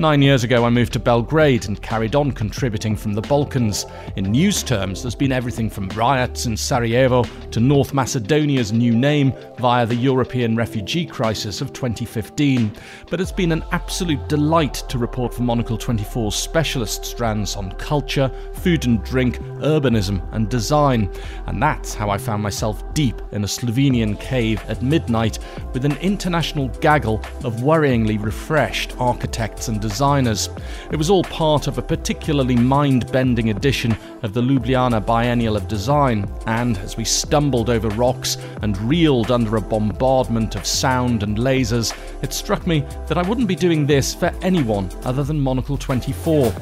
Nine 0.01 0.21
years 0.21 0.43
ago, 0.43 0.65
I 0.65 0.71
moved 0.71 0.95
to 0.95 0.99
Belgrade 0.99 1.69
and 1.69 1.81
carried 1.81 2.17
on 2.17 2.33
contributing 2.33 2.97
from 2.97 3.13
the 3.13 3.23
Balkans. 3.23 3.87
In 4.17 4.25
news 4.33 4.65
terms, 4.65 5.03
there's 5.03 5.15
been 5.15 5.31
everything 5.31 5.71
from 5.71 5.91
riots 5.91 6.47
in 6.47 6.57
Sarajevo 6.57 7.23
to 7.53 7.61
North 7.61 7.95
Macedonia's 7.95 8.73
new 8.73 8.97
name 8.97 9.33
via 9.59 9.87
the 9.87 9.95
European 9.95 10.57
refugee 10.57 11.07
crisis 11.07 11.61
of 11.61 11.73
2015. 11.73 12.73
But 13.09 13.21
it's 13.21 13.31
been 13.31 13.53
an 13.53 13.63
absolute 13.71 14.29
delight 14.29 14.83
to 14.91 14.99
report 14.99 15.33
for 15.33 15.43
Monocle 15.43 15.79
24's 15.79 16.35
specialist 16.35 17.05
strands 17.05 17.57
on 17.57 17.73
culture, 17.73 18.31
food 18.55 18.85
and 18.87 19.03
drink, 19.05 19.39
urbanism, 19.61 20.21
and 20.33 20.49
design. 20.49 21.11
And 21.47 21.63
that's 21.63 21.95
how 21.95 22.11
I 22.11 22.19
found 22.19 22.43
myself 22.43 22.83
deep 22.95 23.21
in 23.33 23.45
a 23.45 23.49
Slovenian 23.49 24.21
cave 24.21 24.63
at 24.69 24.83
midnight 24.83 25.39
with 25.73 25.85
an 25.85 25.97
international 25.99 26.69
gaggle 26.81 27.23
of 27.45 27.57
worryingly 27.57 28.23
refreshed 28.23 28.95
architects 28.99 29.69
and 29.69 29.81
designers. 29.81 30.51
It 30.91 30.97
was 30.97 31.11
all 31.11 31.25
part 31.25 31.67
of 31.67 31.79
a 31.79 31.83
particularly 31.83 32.57
mind 32.57 33.11
bending 33.13 33.51
edition 33.51 33.59
edition 33.69 33.97
of 34.23 34.33
the 34.33 34.41
Ljubljana 34.41 35.05
Biennial 35.05 35.57
of 35.57 35.69
Design, 35.69 36.27
and 36.47 36.79
as 36.79 36.97
we 36.97 37.05
stumbled 37.05 37.69
over 37.71 37.89
rocks 37.91 38.39
and 38.63 38.81
reeled 38.81 39.31
under 39.31 39.57
a 39.57 39.61
bombardment 39.61 40.55
of 40.57 40.67
sound 40.67 41.23
and 41.23 41.37
lasers, 41.37 41.93
it 42.23 42.33
struck 42.33 42.67
me 42.67 42.81
that 43.09 43.19
I 43.19 43.29
wouldn't 43.29 43.47
be 43.47 43.55
doing 43.55 43.87
this 43.87 44.15
for 44.15 44.33
anyone 44.43 44.78
other 45.05 45.25
than 45.25 45.41
Monocle 45.41 45.77
24. 45.77 46.53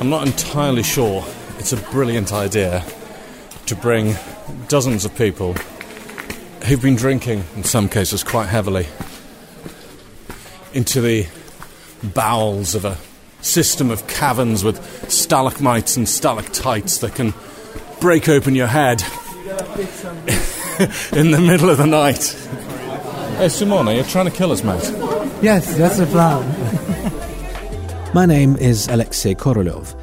I'm 0.00 0.10
not 0.10 0.26
entirely 0.26 0.82
sure 0.82 1.24
it's 1.58 1.72
a 1.72 1.76
brilliant 1.90 2.32
idea 2.32 2.84
to 3.66 3.76
bring 3.76 4.14
dozens 4.68 5.04
of 5.04 5.14
people 5.16 5.54
who've 6.64 6.82
been 6.82 6.96
drinking, 6.96 7.44
in 7.56 7.64
some 7.64 7.88
cases 7.88 8.24
quite 8.24 8.46
heavily, 8.46 8.86
into 10.72 11.00
the 11.00 11.26
bowels 12.02 12.74
of 12.74 12.84
a 12.84 12.96
system 13.40 13.90
of 13.90 14.06
caverns 14.06 14.64
with 14.64 15.10
stalagmites 15.10 15.96
and 15.96 16.08
stalactites 16.08 16.98
that 16.98 17.14
can 17.14 17.32
break 18.00 18.28
open 18.28 18.54
your 18.54 18.66
head 18.66 19.02
in 21.12 21.30
the 21.30 21.40
middle 21.40 21.70
of 21.70 21.78
the 21.78 21.86
night. 21.86 22.34
Hey, 23.36 23.48
Simona, 23.48 23.94
you're 23.94 24.02
trying 24.02 24.24
to 24.24 24.30
kill 24.30 24.50
us, 24.50 24.64
mate. 24.64 24.82
Yes, 25.42 25.76
that's 25.76 25.98
the 25.98 26.06
plan. 26.06 26.42
My 28.14 28.24
name 28.24 28.56
is 28.56 28.88
Alexei 28.88 29.34
Korolev, 29.34 29.94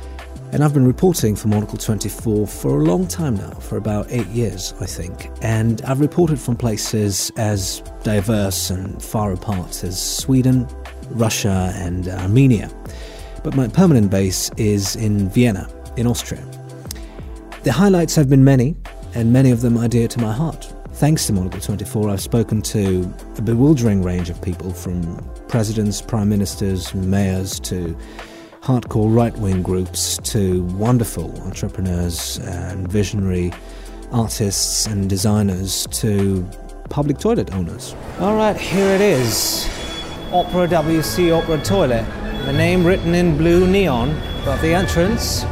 and 0.52 0.64
I've 0.64 0.76
been 0.76 0.86
reporting 0.86 1.36
for 1.36 1.48
Monocle 1.48 1.80
24 1.80 2.46
for 2.46 2.80
a 2.80 2.84
long 2.84 3.08
time 3.08 3.36
now, 3.38 3.50
for 3.56 3.78
about 3.78 4.06
eight 4.12 4.28
years, 4.28 4.76
I 4.80 4.86
think. 4.86 5.32
And 5.42 5.82
I've 5.82 6.00
reported 6.00 6.40
from 6.40 6.56
places 6.56 7.32
as 7.36 7.80
diverse 8.04 8.70
and 8.70 9.02
far 9.02 9.34
apart 9.34 9.84
as 9.84 10.00
Sweden, 10.00 10.68
Russia, 11.10 11.74
and 11.78 12.08
Armenia. 12.10 12.70
But 13.44 13.56
my 13.56 13.68
permanent 13.68 14.12
base 14.12 14.52
is 14.58 14.96
in 14.96 15.28
Vienna, 15.30 15.68
in 15.98 16.06
Austria. 16.06 16.46
The 17.64 17.72
highlights 17.72 18.14
have 18.14 18.30
been 18.30 18.44
many, 18.44 18.76
and 19.16 19.34
many 19.34 19.50
of 19.50 19.62
them 19.62 19.76
are 19.76 19.88
dear 19.88 20.08
to 20.08 20.22
my 20.22 20.32
heart. 20.32 20.72
Thanks 21.04 21.28
to 21.28 21.34
Monocle 21.34 21.60
24, 21.60 22.12
I've 22.12 22.22
spoken 22.22 22.62
to 22.62 23.14
a 23.38 23.42
bewildering 23.42 24.04
range 24.04 24.30
of 24.30 24.42
people 24.42 24.72
from 24.72 25.18
presidents, 25.50 26.02
prime 26.02 26.30
ministers, 26.30 26.96
mayors 26.96 27.60
to 27.60 27.94
hardcore 28.62 29.14
right 29.14 29.38
wing 29.40 29.62
groups 29.62 30.18
to 30.20 30.64
wonderful 30.78 31.38
entrepreneurs 31.42 32.38
and 32.38 32.88
visionary 32.90 33.52
artists 34.14 34.86
and 34.86 35.10
designers 35.10 35.88
to 35.88 36.50
public 36.90 37.18
toilet 37.18 37.54
owners. 37.54 37.94
All 38.22 38.38
right, 38.38 38.56
here 38.56 38.96
it 38.96 39.02
is 39.02 39.68
Opera 40.32 40.70
WC 40.70 41.38
Opera 41.38 41.62
Toilet. 41.66 42.06
The 42.46 42.54
name 42.54 42.86
written 42.86 43.14
in 43.14 43.38
blue 43.38 43.68
neon 43.70 44.18
but 44.46 44.62
the 44.62 44.74
entrance. 44.74 45.44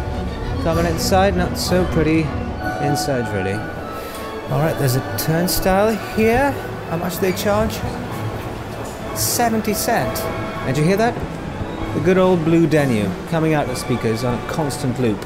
Coming 0.63 0.85
inside, 0.85 1.35
not 1.35 1.57
so 1.57 1.83
pretty. 1.87 2.21
Inside, 2.81 3.27
really. 3.35 3.80
All 4.51 4.59
right, 4.59 4.77
there's 4.77 4.97
a 4.97 5.17
turnstile 5.17 5.95
here. 6.13 6.51
How 6.89 6.97
much 6.97 7.15
do 7.15 7.21
they 7.21 7.31
charge? 7.31 7.71
70 9.17 9.73
cent. 9.73 10.65
Did 10.65 10.77
you 10.77 10.83
hear 10.83 10.97
that? 10.97 11.15
The 11.93 12.01
good 12.01 12.17
old 12.17 12.43
blue 12.43 12.67
Danube 12.67 13.13
coming 13.29 13.53
out 13.53 13.63
of 13.63 13.69
the 13.69 13.75
speakers 13.77 14.25
on 14.25 14.37
a 14.37 14.51
constant 14.51 14.99
loop. 14.99 15.25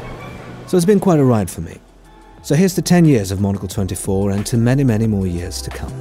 So 0.67 0.77
it's 0.77 0.85
been 0.85 0.99
quite 0.99 1.19
a 1.19 1.23
ride 1.23 1.49
for 1.49 1.61
me. 1.61 1.79
So 2.43 2.53
here's 2.53 2.75
to 2.75 2.83
10 2.83 3.05
years 3.05 3.31
of 3.31 3.41
Monocle 3.41 3.67
24 3.67 4.29
and 4.29 4.45
to 4.45 4.57
many, 4.57 4.83
many 4.83 5.07
more 5.07 5.25
years 5.25 5.59
to 5.63 5.71
come. 5.71 5.91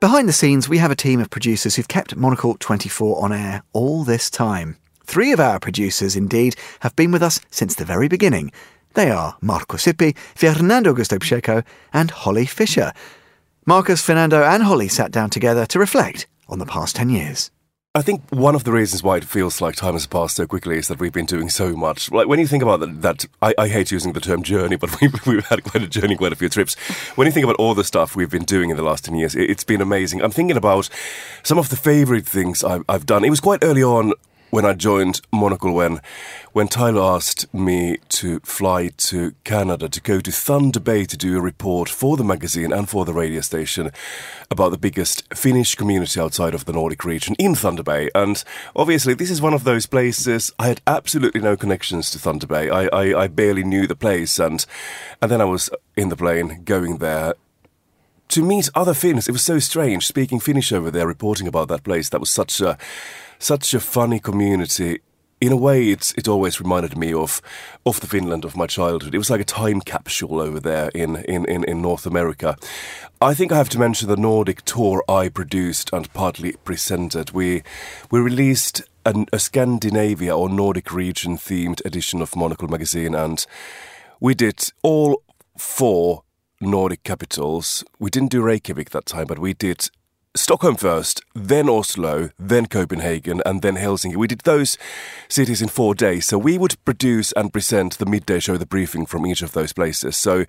Behind 0.00 0.26
the 0.26 0.32
scenes, 0.32 0.66
we 0.66 0.78
have 0.78 0.90
a 0.90 0.96
team 0.96 1.20
of 1.20 1.28
producers 1.28 1.76
who've 1.76 1.88
kept 1.88 2.16
Monocle 2.16 2.56
24 2.58 3.22
on 3.22 3.34
air 3.34 3.64
all 3.74 4.02
this 4.02 4.30
time. 4.30 4.78
Three 5.04 5.32
of 5.32 5.40
our 5.40 5.60
producers, 5.60 6.16
indeed, 6.16 6.56
have 6.80 6.96
been 6.96 7.12
with 7.12 7.22
us 7.22 7.38
since 7.50 7.74
the 7.74 7.84
very 7.84 8.08
beginning. 8.08 8.50
They 8.98 9.12
are 9.12 9.36
Markus 9.40 9.84
Hippi, 9.84 10.16
Fernando 10.34 10.92
Augusto 10.92 11.20
Pacheco, 11.20 11.62
and 11.92 12.10
Holly 12.10 12.46
Fisher. 12.46 12.92
Markus, 13.64 14.02
Fernando, 14.02 14.42
and 14.42 14.64
Holly 14.64 14.88
sat 14.88 15.12
down 15.12 15.30
together 15.30 15.66
to 15.66 15.78
reflect 15.78 16.26
on 16.48 16.58
the 16.58 16.66
past 16.66 16.96
10 16.96 17.08
years. 17.08 17.52
I 17.94 18.02
think 18.02 18.22
one 18.30 18.56
of 18.56 18.64
the 18.64 18.72
reasons 18.72 19.04
why 19.04 19.18
it 19.18 19.24
feels 19.24 19.60
like 19.60 19.76
time 19.76 19.92
has 19.92 20.08
passed 20.08 20.34
so 20.34 20.48
quickly 20.48 20.78
is 20.78 20.88
that 20.88 20.98
we've 20.98 21.12
been 21.12 21.26
doing 21.26 21.48
so 21.48 21.76
much. 21.76 22.10
Like 22.10 22.26
when 22.26 22.40
you 22.40 22.48
think 22.48 22.64
about 22.64 22.80
that, 22.80 23.02
that 23.02 23.24
I, 23.40 23.54
I, 23.56 23.68
hate 23.68 23.92
using 23.92 24.14
the 24.14 24.20
term 24.20 24.42
journey, 24.42 24.74
but 24.74 24.90
we've, 25.00 25.14
we've, 25.26 25.46
had 25.46 25.62
quite 25.62 25.84
a 25.84 25.88
journey, 25.88 26.16
quite 26.16 26.32
a 26.32 26.36
few 26.36 26.48
trips. 26.48 26.74
When 27.14 27.26
you 27.26 27.32
think 27.32 27.44
about 27.44 27.56
all 27.56 27.76
the 27.76 27.84
stuff 27.84 28.16
we've 28.16 28.28
been 28.28 28.44
doing 28.44 28.70
in 28.70 28.76
the 28.76 28.82
last 28.82 29.04
10 29.04 29.14
years, 29.14 29.36
it, 29.36 29.48
has 29.48 29.62
been 29.62 29.80
amazing. 29.80 30.22
I'm 30.22 30.32
thinking 30.32 30.56
about 30.56 30.90
some 31.44 31.56
of 31.56 31.68
the 31.68 31.76
favorite 31.76 32.26
things 32.26 32.64
I've, 32.64 32.82
I've 32.88 33.06
done. 33.06 33.24
It 33.24 33.30
was 33.30 33.40
quite 33.40 33.60
early 33.62 33.84
on 33.84 34.12
when 34.50 34.64
I 34.64 34.74
joined 34.74 35.20
Monocle 35.32 35.72
when 35.72 36.00
when 36.52 36.68
Tyler 36.68 37.02
asked 37.02 37.52
me 37.54 37.98
to 38.08 38.40
fly 38.40 38.88
to 38.96 39.34
Canada 39.44 39.88
to 39.88 40.00
go 40.00 40.20
to 40.20 40.32
Thunder 40.32 40.80
Bay 40.80 41.04
to 41.04 41.16
do 41.16 41.36
a 41.36 41.40
report 41.40 41.88
for 41.88 42.16
the 42.16 42.24
magazine 42.24 42.72
and 42.72 42.88
for 42.88 43.04
the 43.04 43.12
radio 43.12 43.40
station 43.40 43.90
about 44.50 44.70
the 44.70 44.78
biggest 44.78 45.22
Finnish 45.34 45.74
community 45.74 46.18
outside 46.20 46.54
of 46.54 46.64
the 46.64 46.72
Nordic 46.72 47.04
region 47.04 47.36
in 47.38 47.54
Thunder 47.54 47.82
Bay. 47.82 48.10
And 48.14 48.42
obviously, 48.74 49.14
this 49.14 49.30
is 49.30 49.42
one 49.42 49.54
of 49.54 49.64
those 49.64 49.86
places 49.86 50.52
I 50.58 50.68
had 50.68 50.80
absolutely 50.86 51.40
no 51.40 51.56
connections 51.56 52.10
to 52.10 52.18
Thunder 52.18 52.46
Bay. 52.46 52.70
I, 52.70 52.86
I, 52.86 53.22
I 53.22 53.26
barely 53.28 53.64
knew 53.64 53.86
the 53.86 53.96
place, 53.96 54.38
and 54.38 54.64
and 55.20 55.30
then 55.30 55.40
I 55.40 55.44
was 55.44 55.70
in 55.96 56.08
the 56.08 56.16
plane 56.16 56.62
going 56.64 56.98
there 56.98 57.34
to 58.28 58.42
meet 58.42 58.68
other 58.74 58.94
Finns. 58.94 59.28
It 59.28 59.32
was 59.32 59.44
so 59.44 59.58
strange 59.58 60.06
speaking 60.06 60.40
Finnish 60.40 60.72
over 60.72 60.90
there, 60.90 61.06
reporting 61.06 61.46
about 61.46 61.68
that 61.68 61.82
place. 61.82 62.08
That 62.08 62.20
was 62.20 62.30
such 62.30 62.60
a 62.60 62.76
such 63.38 63.74
a 63.74 63.80
funny 63.80 64.20
community. 64.20 65.00
In 65.40 65.52
a 65.52 65.56
way, 65.56 65.90
it's 65.90 66.12
it 66.14 66.26
always 66.26 66.60
reminded 66.60 66.96
me 66.96 67.12
of 67.12 67.40
of 67.86 68.00
the 68.00 68.08
Finland 68.08 68.44
of 68.44 68.56
my 68.56 68.66
childhood. 68.66 69.14
It 69.14 69.18
was 69.18 69.30
like 69.30 69.40
a 69.40 69.44
time 69.44 69.80
capsule 69.80 70.40
over 70.40 70.58
there 70.60 70.90
in, 70.94 71.16
in, 71.28 71.44
in, 71.44 71.64
in 71.64 71.80
North 71.80 72.06
America. 72.06 72.56
I 73.20 73.34
think 73.34 73.52
I 73.52 73.56
have 73.56 73.68
to 73.70 73.78
mention 73.78 74.08
the 74.08 74.16
Nordic 74.16 74.62
tour 74.62 75.04
I 75.08 75.28
produced 75.28 75.90
and 75.92 76.12
partly 76.12 76.52
presented. 76.64 77.30
We 77.30 77.62
we 78.10 78.20
released 78.20 78.82
an, 79.04 79.26
a 79.32 79.38
Scandinavia 79.38 80.36
or 80.36 80.48
Nordic 80.48 80.92
region 80.92 81.36
themed 81.36 81.84
edition 81.84 82.20
of 82.20 82.34
Monocle 82.34 82.68
magazine, 82.68 83.14
and 83.14 83.46
we 84.20 84.34
did 84.34 84.72
all 84.82 85.22
four 85.56 86.24
Nordic 86.60 87.04
capitals. 87.04 87.84
We 88.00 88.10
didn't 88.10 88.32
do 88.32 88.42
Reykjavik 88.42 88.90
that 88.90 89.06
time, 89.06 89.26
but 89.26 89.38
we 89.38 89.54
did 89.54 89.90
Stockholm 90.36 90.76
first, 90.76 91.22
then 91.34 91.68
Oslo, 91.68 92.30
then 92.38 92.66
Copenhagen, 92.66 93.42
and 93.44 93.62
then 93.62 93.76
Helsinki. 93.76 94.16
We 94.16 94.26
did 94.26 94.40
those 94.40 94.78
cities 95.28 95.62
in 95.62 95.68
four 95.68 95.94
days. 95.94 96.26
So 96.26 96.38
we 96.38 96.58
would 96.58 96.82
produce 96.84 97.32
and 97.32 97.52
present 97.52 97.98
the 97.98 98.06
midday 98.06 98.38
show, 98.38 98.56
the 98.56 98.66
briefing 98.66 99.06
from 99.06 99.26
each 99.26 99.42
of 99.42 99.52
those 99.52 99.72
places. 99.72 100.16
So 100.16 100.44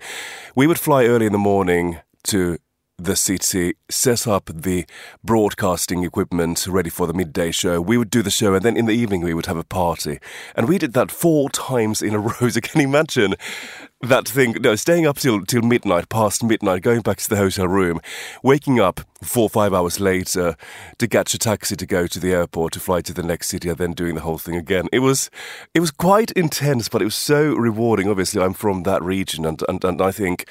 we 0.54 0.66
would 0.66 0.78
fly 0.78 1.06
early 1.06 1.26
in 1.26 1.32
the 1.32 1.38
morning 1.38 1.98
to 2.24 2.58
the 3.04 3.16
city, 3.16 3.74
set 3.88 4.26
up 4.26 4.50
the 4.52 4.84
broadcasting 5.24 6.04
equipment 6.04 6.66
ready 6.66 6.90
for 6.90 7.06
the 7.06 7.14
midday 7.14 7.50
show. 7.50 7.80
We 7.80 7.96
would 7.96 8.10
do 8.10 8.22
the 8.22 8.30
show, 8.30 8.54
and 8.54 8.64
then 8.64 8.76
in 8.76 8.86
the 8.86 8.92
evening 8.92 9.22
we 9.22 9.34
would 9.34 9.46
have 9.46 9.56
a 9.56 9.64
party. 9.64 10.18
And 10.54 10.68
we 10.68 10.78
did 10.78 10.92
that 10.92 11.10
four 11.10 11.48
times 11.50 12.02
in 12.02 12.14
a 12.14 12.18
row. 12.18 12.48
So 12.48 12.60
can 12.60 12.80
you 12.80 12.88
imagine 12.88 13.34
that 14.02 14.28
thing? 14.28 14.56
No, 14.60 14.74
staying 14.76 15.06
up 15.06 15.18
till 15.18 15.44
till 15.44 15.62
midnight, 15.62 16.08
past 16.08 16.42
midnight, 16.42 16.82
going 16.82 17.00
back 17.00 17.18
to 17.18 17.28
the 17.28 17.36
hotel 17.36 17.68
room, 17.68 18.00
waking 18.42 18.80
up 18.80 19.00
four 19.22 19.44
or 19.44 19.50
five 19.50 19.74
hours 19.74 20.00
later 20.00 20.56
to 20.98 21.08
catch 21.08 21.34
a 21.34 21.38
taxi 21.38 21.76
to 21.76 21.86
go 21.86 22.06
to 22.06 22.18
the 22.18 22.32
airport 22.32 22.72
to 22.72 22.80
fly 22.80 23.00
to 23.02 23.12
the 23.12 23.22
next 23.22 23.48
city, 23.48 23.68
and 23.68 23.78
then 23.78 23.92
doing 23.92 24.14
the 24.14 24.22
whole 24.22 24.38
thing 24.38 24.56
again. 24.56 24.88
It 24.92 25.00
was 25.00 25.30
it 25.74 25.80
was 25.80 25.90
quite 25.90 26.30
intense, 26.32 26.88
but 26.88 27.02
it 27.02 27.06
was 27.06 27.14
so 27.14 27.54
rewarding. 27.54 28.08
Obviously, 28.08 28.42
I'm 28.42 28.54
from 28.54 28.84
that 28.84 29.02
region, 29.02 29.44
and 29.44 29.62
and, 29.68 29.84
and 29.84 30.00
I 30.00 30.12
think 30.12 30.46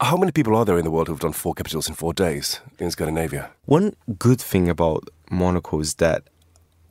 how 0.00 0.16
many 0.16 0.32
people 0.32 0.56
are 0.56 0.64
there 0.64 0.78
in 0.78 0.84
the 0.84 0.90
world 0.90 1.08
who've 1.08 1.20
done 1.20 1.32
four 1.32 1.54
capitals 1.54 1.88
in 1.88 1.94
four 1.94 2.14
days 2.14 2.60
in 2.78 2.90
Scandinavia? 2.90 3.50
One 3.66 3.94
good 4.18 4.40
thing 4.40 4.68
about 4.68 5.08
Monocle 5.30 5.80
is 5.80 5.94
that, 5.96 6.24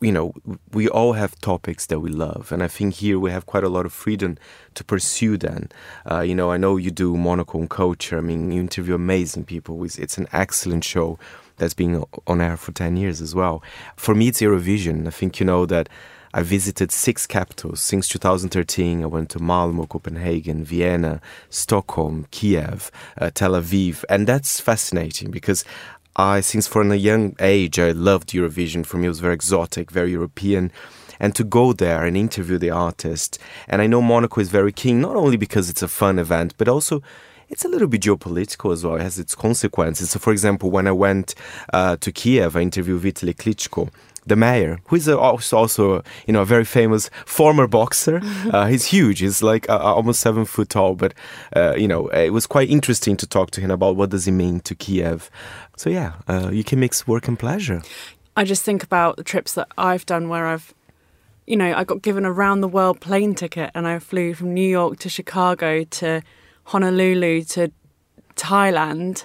you 0.01 0.11
know, 0.11 0.33
we 0.71 0.87
all 0.87 1.13
have 1.13 1.39
topics 1.41 1.85
that 1.87 1.99
we 1.99 2.09
love. 2.09 2.51
And 2.51 2.63
I 2.63 2.67
think 2.67 2.95
here 2.95 3.19
we 3.19 3.31
have 3.31 3.45
quite 3.45 3.63
a 3.63 3.69
lot 3.69 3.85
of 3.85 3.93
freedom 3.93 4.37
to 4.75 4.83
pursue 4.83 5.37
them. 5.37 5.69
Uh, 6.09 6.21
you 6.21 6.33
know, 6.35 6.51
I 6.51 6.57
know 6.57 6.77
you 6.77 6.91
do 6.91 7.17
Monocle 7.17 7.59
and 7.59 7.69
culture. 7.69 8.17
I 8.17 8.21
mean, 8.21 8.51
you 8.51 8.61
interview 8.61 8.95
amazing 8.95 9.45
people. 9.45 9.83
It's 9.83 10.17
an 10.17 10.27
excellent 10.31 10.83
show 10.83 11.19
that's 11.57 11.73
been 11.73 12.03
on 12.27 12.41
air 12.41 12.57
for 12.57 12.71
10 12.71 12.97
years 12.97 13.21
as 13.21 13.35
well. 13.35 13.61
For 13.97 14.15
me, 14.15 14.29
it's 14.29 14.41
Eurovision. 14.41 15.07
I 15.07 15.11
think 15.11 15.39
you 15.39 15.45
know 15.45 15.65
that 15.65 15.89
I 16.33 16.43
visited 16.43 16.91
six 16.91 17.25
capitals 17.25 17.81
since 17.81 18.07
2013. 18.07 19.03
I 19.03 19.07
went 19.07 19.29
to 19.31 19.39
Malmo, 19.39 19.85
Copenhagen, 19.87 20.63
Vienna, 20.63 21.21
Stockholm, 21.49 22.27
Kiev, 22.31 22.91
uh, 23.17 23.31
Tel 23.33 23.53
Aviv, 23.53 24.05
and 24.09 24.27
that's 24.27 24.59
fascinating 24.59 25.31
because 25.31 25.65
I, 26.15 26.41
since 26.41 26.67
from 26.67 26.91
a 26.91 26.95
young 26.95 27.35
age, 27.39 27.79
I 27.79 27.91
loved 27.91 28.29
Eurovision. 28.29 28.85
For 28.85 28.97
me, 28.97 29.05
it 29.05 29.09
was 29.09 29.19
very 29.19 29.33
exotic, 29.33 29.91
very 29.91 30.11
European. 30.11 30.71
And 31.19 31.35
to 31.35 31.43
go 31.43 31.73
there 31.73 32.05
and 32.05 32.15
interview 32.15 32.57
the 32.57 32.71
artist, 32.71 33.39
and 33.67 33.81
I 33.81 33.87
know 33.87 34.01
Monocle 34.01 34.41
is 34.41 34.49
very 34.49 34.71
keen, 34.71 35.01
not 35.01 35.15
only 35.15 35.37
because 35.37 35.69
it's 35.69 35.83
a 35.83 35.87
fun 35.87 36.17
event, 36.17 36.53
but 36.57 36.67
also 36.69 37.01
it's 37.49 37.65
a 37.65 37.67
little 37.67 37.87
bit 37.87 38.01
geopolitical 38.01 38.71
as 38.71 38.85
well. 38.85 38.95
It 38.95 39.01
has 39.01 39.19
its 39.19 39.35
consequences. 39.35 40.11
So, 40.11 40.19
for 40.19 40.31
example, 40.31 40.71
when 40.71 40.87
I 40.87 40.91
went 40.91 41.35
uh, 41.73 41.97
to 41.97 42.11
Kiev, 42.11 42.55
I 42.55 42.61
interviewed 42.61 43.01
Vitaly 43.01 43.35
Klitschko 43.35 43.89
the 44.29 44.35
mayor, 44.35 44.79
who 44.85 44.95
is 44.95 45.07
a, 45.07 45.17
also, 45.17 46.03
you 46.25 46.33
know 46.33 46.41
a 46.41 46.45
very 46.45 46.65
famous 46.65 47.09
former 47.25 47.67
boxer. 47.67 48.21
Uh, 48.49 48.65
he's 48.67 48.85
huge. 48.85 49.19
He's 49.19 49.43
like 49.43 49.69
uh, 49.69 49.77
almost 49.77 50.21
seven 50.21 50.45
foot 50.45 50.69
tall. 50.69 50.95
But 50.95 51.13
uh, 51.55 51.75
you 51.77 51.87
know, 51.87 52.07
it 52.07 52.31
was 52.31 52.47
quite 52.47 52.69
interesting 52.69 53.15
to 53.17 53.27
talk 53.27 53.51
to 53.51 53.61
him 53.61 53.69
about 53.69 53.95
what 53.95 54.09
does 54.09 54.25
he 54.25 54.31
mean 54.31 54.59
to 54.61 54.75
Kiev. 54.75 55.29
So 55.79 55.89
yeah, 55.89 56.15
uh, 56.27 56.49
you 56.51 56.65
can 56.65 56.81
mix 56.81 57.07
work 57.07 57.29
and 57.29 57.39
pleasure. 57.39 57.81
I 58.35 58.43
just 58.43 58.63
think 58.63 58.83
about 58.83 59.15
the 59.15 59.23
trips 59.23 59.53
that 59.53 59.69
I've 59.77 60.05
done 60.05 60.27
where 60.27 60.45
I've, 60.45 60.73
you 61.47 61.55
know, 61.55 61.73
I 61.73 61.85
got 61.85 62.01
given 62.01 62.25
a 62.25 62.33
round 62.33 62.61
the 62.61 62.67
world 62.67 62.99
plane 62.99 63.33
ticket 63.33 63.71
and 63.73 63.87
I 63.87 63.97
flew 63.99 64.33
from 64.33 64.53
New 64.53 64.69
York 64.69 64.99
to 64.99 65.09
Chicago 65.09 65.85
to 65.85 66.21
Honolulu 66.65 67.43
to 67.43 67.71
Thailand 68.35 69.23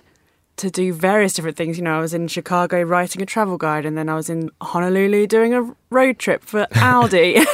to 0.59 0.71
do 0.71 0.93
various 0.93 1.33
different 1.33 1.57
things. 1.57 1.77
You 1.77 1.83
know, 1.83 1.99
I 1.99 2.01
was 2.01 2.15
in 2.15 2.29
Chicago 2.29 2.83
writing 2.83 3.21
a 3.21 3.27
travel 3.27 3.59
guide, 3.59 3.85
and 3.85 3.99
then 3.99 4.09
I 4.09 4.15
was 4.15 4.31
in 4.31 4.49
Honolulu 4.61 5.27
doing 5.27 5.55
a 5.55 5.75
road 5.91 6.21
trip 6.21 6.45
for 6.45 6.69
Audi, 6.77 7.45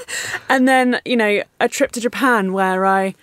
and 0.50 0.68
then 0.68 1.00
you 1.06 1.16
know 1.16 1.42
a 1.60 1.68
trip 1.70 1.92
to 1.92 2.00
Japan 2.02 2.52
where 2.52 2.84
I 2.84 3.14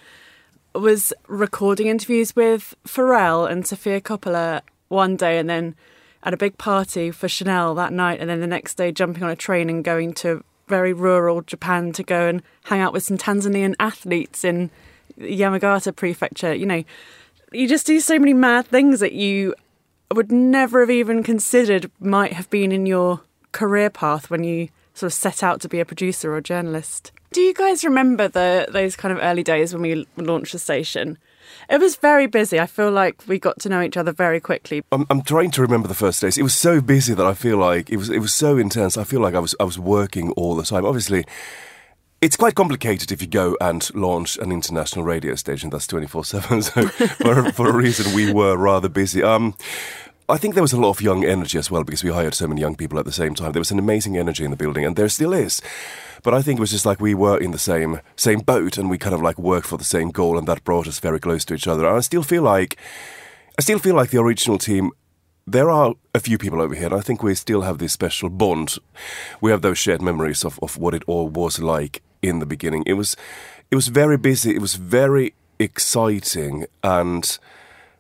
was 0.74 1.14
recording 1.28 1.86
interviews 1.86 2.36
with 2.36 2.74
Pharrell 2.88 3.48
and 3.48 3.68
Sofia 3.68 4.02
Coppola 4.02 4.62
one 4.90 5.16
day, 5.16 5.38
and 5.38 5.50
then 5.50 5.76
at 6.24 6.34
a 6.34 6.38
big 6.38 6.58
party 6.58 7.12
for 7.12 7.28
Chanel 7.28 7.76
that 7.76 7.94
night, 7.94 8.20
and 8.20 8.30
then 8.30 8.42
the 8.42 8.48
next 8.48 8.76
day 8.76 8.92
jumping 8.92 9.24
on 9.24 9.30
a 9.30 9.36
train 9.36 9.70
and 9.70 9.84
going 9.84 10.14
to 10.14 10.44
very 10.68 10.94
rural 10.94 11.42
Japan 11.42 11.94
to 11.94 12.04
go 12.04 12.28
and 12.28 12.42
hang 12.66 12.82
out 12.82 12.94
with 12.94 13.04
some 13.04 13.18
Tanzanian 13.18 13.76
athletes 13.80 14.44
in 14.44 14.70
Yamagata 15.20 15.96
Prefecture. 15.96 16.54
You 16.54 16.66
know, 16.66 16.84
you 17.52 17.68
just 17.68 17.88
do 17.88 18.00
so 18.00 18.20
many 18.20 18.34
mad 18.34 18.68
things 18.68 19.00
that 19.00 19.14
you 19.14 19.56
would 20.14 20.32
never 20.32 20.82
have 20.82 20.90
even 20.90 21.24
considered 21.24 21.90
might 22.00 22.34
have 22.34 22.50
been 22.50 22.72
in 22.72 22.86
your 22.86 23.22
career 23.52 23.90
path 23.90 24.30
when 24.30 24.44
you 24.44 24.70
sort 24.94 25.12
of 25.12 25.14
set 25.14 25.44
out 25.44 25.62
to 25.62 25.70
be 25.70 25.80
a 25.80 25.86
producer 25.86 26.34
or 26.34 26.42
journalist. 26.42 27.12
Do 27.32 27.42
you 27.42 27.54
guys 27.54 27.84
remember 27.84 28.28
the 28.28 28.68
those 28.70 28.96
kind 28.96 29.12
of 29.12 29.24
early 29.24 29.44
days 29.44 29.74
when 29.74 29.82
we 29.82 30.08
launched 30.18 30.54
the 30.54 30.60
station? 30.60 31.18
It 31.70 31.80
was 31.80 31.96
very 31.96 32.28
busy. 32.28 32.60
I 32.60 32.66
feel 32.66 32.92
like 32.92 33.28
we 33.28 33.40
got 33.40 33.60
to 33.60 33.70
know 33.70 33.82
each 33.82 33.98
other 33.98 34.12
very 34.12 34.40
quickly. 34.40 34.84
I'm, 34.92 35.06
I'm 35.10 35.22
trying 35.22 35.52
to 35.52 35.62
remember 35.62 35.88
the 35.88 35.94
first 35.94 36.22
days. 36.22 36.38
It 36.38 36.44
was 36.44 36.56
so 36.56 36.82
busy 36.82 37.14
that 37.14 37.26
I 37.26 37.34
feel 37.34 37.58
like 37.58 37.90
it 37.90 37.98
was 37.98 38.10
it 38.10 38.20
was 38.20 38.34
so 38.34 38.58
intense. 38.58 38.98
I 38.98 39.04
feel 39.04 39.20
like 39.20 39.36
I 39.36 39.40
was 39.40 39.56
I 39.60 39.64
was 39.64 39.80
working 39.80 40.32
all 40.32 40.56
the 40.56 40.64
time. 40.64 40.86
Obviously, 40.86 41.26
it's 42.22 42.36
quite 42.36 42.56
complicated 42.56 43.12
if 43.12 43.22
you 43.22 43.28
go 43.28 43.56
and 43.62 43.94
launch 43.94 44.38
an 44.38 44.52
international 44.52 45.06
radio 45.06 45.36
station 45.36 45.70
that's 45.70 45.88
24 45.88 46.26
7. 46.26 46.62
So, 46.68 46.88
for, 46.88 47.52
for 47.52 47.70
a 47.70 47.74
reason, 47.74 48.14
we 48.16 48.32
were 48.32 48.58
rather 48.58 48.90
busy. 48.90 49.22
Um, 49.22 49.56
I 50.30 50.38
think 50.38 50.56
there 50.56 50.64
was 50.64 50.74
a 50.74 50.80
lot 50.80 50.90
of 50.90 51.02
young 51.02 51.24
energy 51.24 51.58
as 51.58 51.72
well 51.72 51.86
because 51.86 52.04
we 52.04 52.12
hired 52.12 52.34
so 52.34 52.48
many 52.48 52.60
young 52.60 52.76
people 52.76 53.00
at 53.00 53.06
the 53.06 53.14
same 53.14 53.34
time. 53.34 53.54
There 53.54 53.62
was 53.62 53.72
an 53.72 53.80
amazing 53.80 54.18
energy 54.18 54.44
in 54.44 54.52
the 54.52 54.58
building, 54.58 54.84
and 54.84 54.98
there 54.98 55.08
still 55.08 55.32
is. 55.32 55.62
But 56.22 56.34
I 56.34 56.42
think 56.42 56.58
it 56.58 56.62
was 56.62 56.72
just 56.72 56.86
like 56.86 57.00
we 57.00 57.14
were 57.14 57.38
in 57.38 57.52
the 57.52 57.58
same 57.58 58.02
same 58.18 58.40
boat, 58.40 58.78
and 58.78 58.90
we 58.90 58.98
kind 58.98 59.16
of 59.16 59.22
like 59.22 59.40
worked 59.40 59.68
for 59.68 59.78
the 59.78 59.86
same 59.86 60.10
goal, 60.10 60.38
and 60.38 60.48
that 60.48 60.66
brought 60.66 60.88
us 60.88 61.00
very 61.00 61.20
close 61.20 61.46
to 61.46 61.54
each 61.54 61.68
other. 61.68 61.88
And 61.88 61.96
I 61.96 62.02
still 62.02 62.24
feel 62.24 62.44
like, 62.44 62.78
I 63.58 63.62
still 63.62 63.80
feel 63.80 63.96
like 63.96 64.10
the 64.10 64.20
original 64.20 64.58
team 64.58 64.92
there 65.50 65.70
are 65.70 65.94
a 66.14 66.20
few 66.20 66.38
people 66.38 66.62
over 66.62 66.76
here, 66.76 66.88
and 66.88 66.96
I 66.96 67.00
think 67.00 67.24
we 67.24 67.34
still 67.34 67.62
have 67.62 67.78
this 67.78 67.94
special 67.94 68.30
bond. 68.30 68.78
We 69.40 69.50
have 69.52 69.62
those 69.62 69.78
shared 69.78 70.02
memories 70.02 70.44
of, 70.44 70.60
of 70.62 70.78
what 70.78 70.94
it 70.94 71.04
all 71.08 71.30
was 71.30 71.60
like 71.60 72.04
in 72.22 72.40
the 72.40 72.46
beginning. 72.46 72.84
It 72.86 72.94
was 72.94 73.16
it 73.72 73.76
was 73.76 73.88
very 73.88 74.18
busy. 74.18 74.54
It 74.54 74.62
was 74.62 74.76
very 74.76 75.34
exciting 75.58 76.66
and 76.84 77.40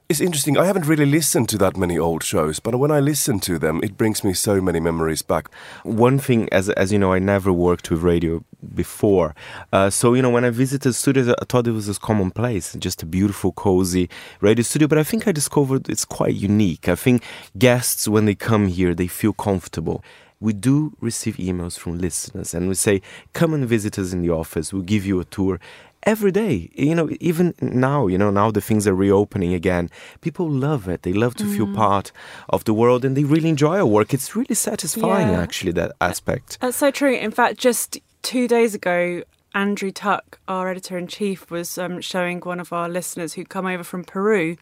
it's 0.09 0.21
interesting. 0.21 0.57
I 0.57 0.63
haven't 0.63 0.85
really 0.85 1.05
listened 1.05 1.49
to 1.49 1.57
that 1.57 1.75
many 1.75 1.97
old 1.97 2.23
shows, 2.23 2.61
but 2.61 2.75
when 2.75 2.91
I 2.91 3.01
listen 3.01 3.41
to 3.41 3.59
them, 3.59 3.81
it 3.83 3.97
brings 3.97 4.23
me 4.23 4.33
so 4.33 4.61
many 4.61 4.79
memories 4.79 5.21
back. 5.21 5.49
One 5.83 6.17
thing, 6.17 6.47
as 6.51 6.69
as 6.69 6.93
you 6.93 6.99
know, 6.99 7.11
I 7.11 7.19
never 7.19 7.51
worked 7.51 7.91
with 7.91 8.03
radio 8.03 8.41
before, 8.73 9.35
uh, 9.73 9.89
so 9.89 10.13
you 10.13 10.21
know, 10.21 10.29
when 10.29 10.45
I 10.45 10.49
visited 10.49 10.93
studios, 10.93 11.27
I 11.27 11.45
thought 11.49 11.67
it 11.67 11.71
was 11.71 11.87
this 11.87 11.97
commonplace, 11.97 12.73
just 12.79 13.03
a 13.03 13.05
beautiful, 13.05 13.51
cozy 13.51 14.09
radio 14.39 14.63
studio. 14.63 14.87
But 14.87 14.97
I 14.97 15.03
think 15.03 15.27
I 15.27 15.33
discovered 15.33 15.89
it's 15.89 16.05
quite 16.05 16.35
unique. 16.35 16.87
I 16.87 16.95
think 16.95 17.21
guests, 17.57 18.07
when 18.07 18.23
they 18.23 18.35
come 18.35 18.67
here, 18.67 18.95
they 18.95 19.07
feel 19.07 19.33
comfortable 19.33 20.03
we 20.39 20.53
do 20.53 20.95
receive 20.99 21.37
emails 21.37 21.79
from 21.79 21.97
listeners 21.97 22.53
and 22.53 22.67
we 22.67 22.75
say, 22.75 23.01
come 23.33 23.53
and 23.53 23.65
visit 23.65 23.97
us 23.97 24.13
in 24.13 24.21
the 24.21 24.29
office. 24.29 24.71
We'll 24.71 24.83
give 24.83 25.05
you 25.05 25.19
a 25.19 25.25
tour 25.25 25.59
every 26.03 26.31
day. 26.31 26.69
You 26.73 26.95
know, 26.95 27.09
even 27.19 27.53
now, 27.61 28.07
you 28.07 28.17
know, 28.17 28.31
now 28.31 28.51
the 28.51 28.61
things 28.61 28.87
are 28.87 28.95
reopening 28.95 29.53
again. 29.53 29.89
People 30.21 30.49
love 30.49 30.87
it. 30.87 31.03
They 31.03 31.13
love 31.13 31.35
to 31.35 31.43
mm. 31.43 31.55
feel 31.55 31.73
part 31.73 32.11
of 32.49 32.63
the 32.63 32.73
world 32.73 33.03
and 33.05 33.15
they 33.15 33.23
really 33.23 33.49
enjoy 33.49 33.77
our 33.77 33.85
work. 33.85 34.13
It's 34.13 34.35
really 34.35 34.55
satisfying, 34.55 35.29
yeah. 35.29 35.41
actually, 35.41 35.73
that 35.73 35.91
aspect. 36.01 36.59
That's 36.61 36.77
so 36.77 36.91
true. 36.91 37.13
In 37.13 37.31
fact, 37.31 37.57
just 37.57 37.99
two 38.21 38.47
days 38.47 38.73
ago, 38.73 39.23
Andrew 39.53 39.91
Tuck, 39.91 40.39
our 40.47 40.69
editor 40.69 40.97
in 40.97 41.07
chief, 41.07 41.49
was 41.49 41.77
um, 41.77 42.01
showing 42.01 42.39
one 42.41 42.59
of 42.59 42.71
our 42.71 42.89
listeners 42.89 43.33
who'd 43.33 43.49
come 43.49 43.65
over 43.65 43.83
from 43.83 44.03
Peru. 44.03 44.57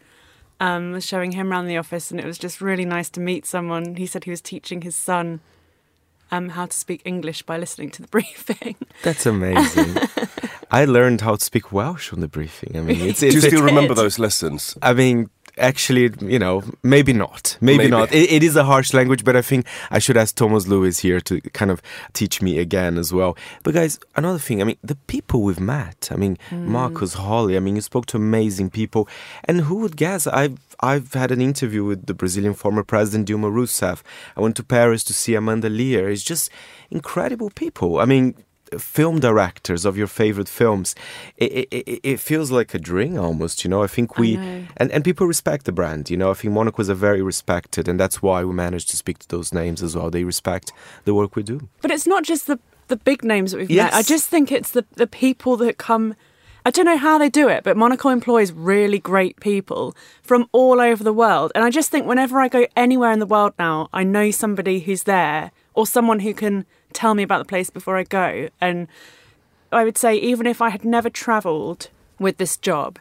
Um, 0.58 0.92
was 0.92 1.04
showing 1.04 1.32
him 1.32 1.50
around 1.50 1.66
the 1.66 1.76
office, 1.76 2.10
and 2.10 2.18
it 2.18 2.24
was 2.24 2.38
just 2.38 2.62
really 2.62 2.86
nice 2.86 3.10
to 3.10 3.20
meet 3.20 3.44
someone. 3.44 3.96
He 3.96 4.06
said 4.06 4.24
he 4.24 4.30
was 4.30 4.40
teaching 4.40 4.80
his 4.80 4.96
son 4.96 5.40
um, 6.30 6.50
how 6.50 6.66
to 6.66 6.76
speak 6.76 7.02
English 7.04 7.42
by 7.42 7.58
listening 7.58 7.90
to 7.92 8.02
the 8.02 8.08
briefing. 8.16 8.76
That's 9.02 9.26
amazing. 9.26 9.96
I 10.70 10.84
learned 10.84 11.20
how 11.20 11.36
to 11.36 11.44
speak 11.44 11.72
Welsh 11.72 12.12
on 12.12 12.20
the 12.20 12.28
briefing. 12.28 12.76
I 12.76 12.80
mean, 12.80 13.00
it's, 13.00 13.22
it's, 13.22 13.34
do 13.34 13.40
you 13.40 13.48
still 13.48 13.62
remember 13.62 13.94
those 13.94 14.18
lessons? 14.18 14.76
I 14.82 14.94
mean, 14.94 15.30
actually, 15.58 16.10
you 16.20 16.38
know, 16.38 16.62
maybe 16.82 17.12
not. 17.12 17.56
Maybe, 17.60 17.78
maybe. 17.78 17.90
not. 17.90 18.12
It, 18.12 18.30
it 18.30 18.42
is 18.42 18.56
a 18.56 18.64
harsh 18.64 18.92
language, 18.92 19.24
but 19.24 19.36
I 19.36 19.42
think 19.42 19.66
I 19.90 19.98
should 19.98 20.16
ask 20.16 20.34
Thomas 20.34 20.66
Lewis 20.66 20.98
here 21.00 21.20
to 21.22 21.40
kind 21.52 21.70
of 21.70 21.82
teach 22.12 22.42
me 22.42 22.58
again 22.58 22.98
as 22.98 23.12
well. 23.12 23.36
But 23.62 23.74
guys, 23.74 23.98
another 24.14 24.38
thing, 24.38 24.60
I 24.60 24.64
mean, 24.64 24.78
the 24.82 24.96
people 25.06 25.42
we've 25.42 25.60
met. 25.60 26.08
I 26.12 26.16
mean, 26.16 26.38
mm. 26.50 26.64
Markus 26.66 27.14
Holly, 27.14 27.56
I 27.56 27.60
mean, 27.60 27.76
you 27.76 27.82
spoke 27.82 28.06
to 28.06 28.16
amazing 28.16 28.70
people, 28.70 29.08
and 29.44 29.62
who 29.62 29.76
would 29.76 29.96
guess? 29.96 30.26
I've 30.26 30.58
I've 30.80 31.14
had 31.14 31.30
an 31.30 31.40
interview 31.40 31.84
with 31.84 32.06
the 32.06 32.14
Brazilian 32.14 32.54
former 32.54 32.84
president 32.84 33.28
Dilma 33.28 33.50
Rousseff. 33.50 34.02
I 34.36 34.40
went 34.40 34.56
to 34.56 34.64
Paris 34.64 35.04
to 35.04 35.14
see 35.14 35.34
Amanda 35.34 35.68
Lear. 35.68 36.10
It's 36.10 36.22
just 36.22 36.50
incredible 36.90 37.50
people. 37.50 37.98
I 37.98 38.04
mean, 38.04 38.34
film 38.78 39.20
directors 39.20 39.84
of 39.84 39.96
your 39.96 40.06
favorite 40.06 40.48
films, 40.48 40.94
it, 41.36 41.68
it, 41.70 42.00
it, 42.02 42.20
feels 42.20 42.50
like 42.50 42.74
a 42.74 42.78
dream 42.78 43.18
almost, 43.18 43.64
you 43.64 43.70
know. 43.70 43.82
I 43.82 43.86
think 43.86 44.18
we 44.18 44.36
I 44.36 44.68
and, 44.76 44.90
and 44.90 45.04
people 45.04 45.26
respect 45.26 45.64
the 45.64 45.72
brand, 45.72 46.10
you 46.10 46.16
know. 46.16 46.30
I 46.30 46.34
think 46.34 46.52
Monocle 46.52 46.82
is 46.82 46.88
a 46.88 46.94
very 46.94 47.22
respected, 47.22 47.88
and 47.88 47.98
that's 47.98 48.22
why 48.22 48.44
we 48.44 48.52
managed 48.52 48.90
to 48.90 48.96
speak 48.96 49.18
to 49.20 49.28
those 49.28 49.52
names 49.52 49.82
as 49.82 49.96
well. 49.96 50.10
They 50.10 50.24
respect 50.24 50.72
the 51.04 51.14
work 51.14 51.36
we 51.36 51.42
do. 51.42 51.68
But 51.80 51.90
it's 51.90 52.06
not 52.06 52.24
just 52.24 52.46
the 52.46 52.58
the 52.88 52.96
big 52.96 53.24
names 53.24 53.52
that 53.52 53.58
we've 53.58 53.70
yes. 53.70 53.92
met. 53.92 53.98
I 53.98 54.02
just 54.02 54.28
think 54.28 54.50
it's 54.50 54.70
the 54.70 54.84
the 54.96 55.06
people 55.06 55.56
that 55.58 55.78
come. 55.78 56.14
I 56.64 56.70
don't 56.70 56.84
know 56.84 56.96
how 56.96 57.16
they 57.16 57.28
do 57.28 57.48
it, 57.48 57.62
but 57.62 57.76
Monocle 57.76 58.10
employs 58.10 58.50
really 58.50 58.98
great 58.98 59.38
people 59.38 59.94
from 60.20 60.48
all 60.50 60.80
over 60.80 61.04
the 61.04 61.12
world. 61.12 61.52
And 61.54 61.64
I 61.64 61.70
just 61.70 61.92
think 61.92 62.06
whenever 62.06 62.40
I 62.40 62.48
go 62.48 62.66
anywhere 62.74 63.12
in 63.12 63.20
the 63.20 63.26
world 63.26 63.52
now, 63.56 63.88
I 63.92 64.02
know 64.02 64.32
somebody 64.32 64.80
who's 64.80 65.04
there 65.04 65.52
or 65.74 65.86
someone 65.86 66.18
who 66.20 66.34
can 66.34 66.66
tell 66.96 67.14
me 67.14 67.22
about 67.22 67.38
the 67.38 67.44
place 67.44 67.68
before 67.68 67.96
I 67.96 68.04
go. 68.04 68.48
And 68.60 68.88
I 69.70 69.84
would 69.84 69.98
say, 69.98 70.16
even 70.16 70.46
if 70.46 70.62
I 70.62 70.70
had 70.70 70.84
never 70.84 71.10
travelled 71.10 71.90
with 72.18 72.38
this 72.38 72.56
job, 72.56 72.98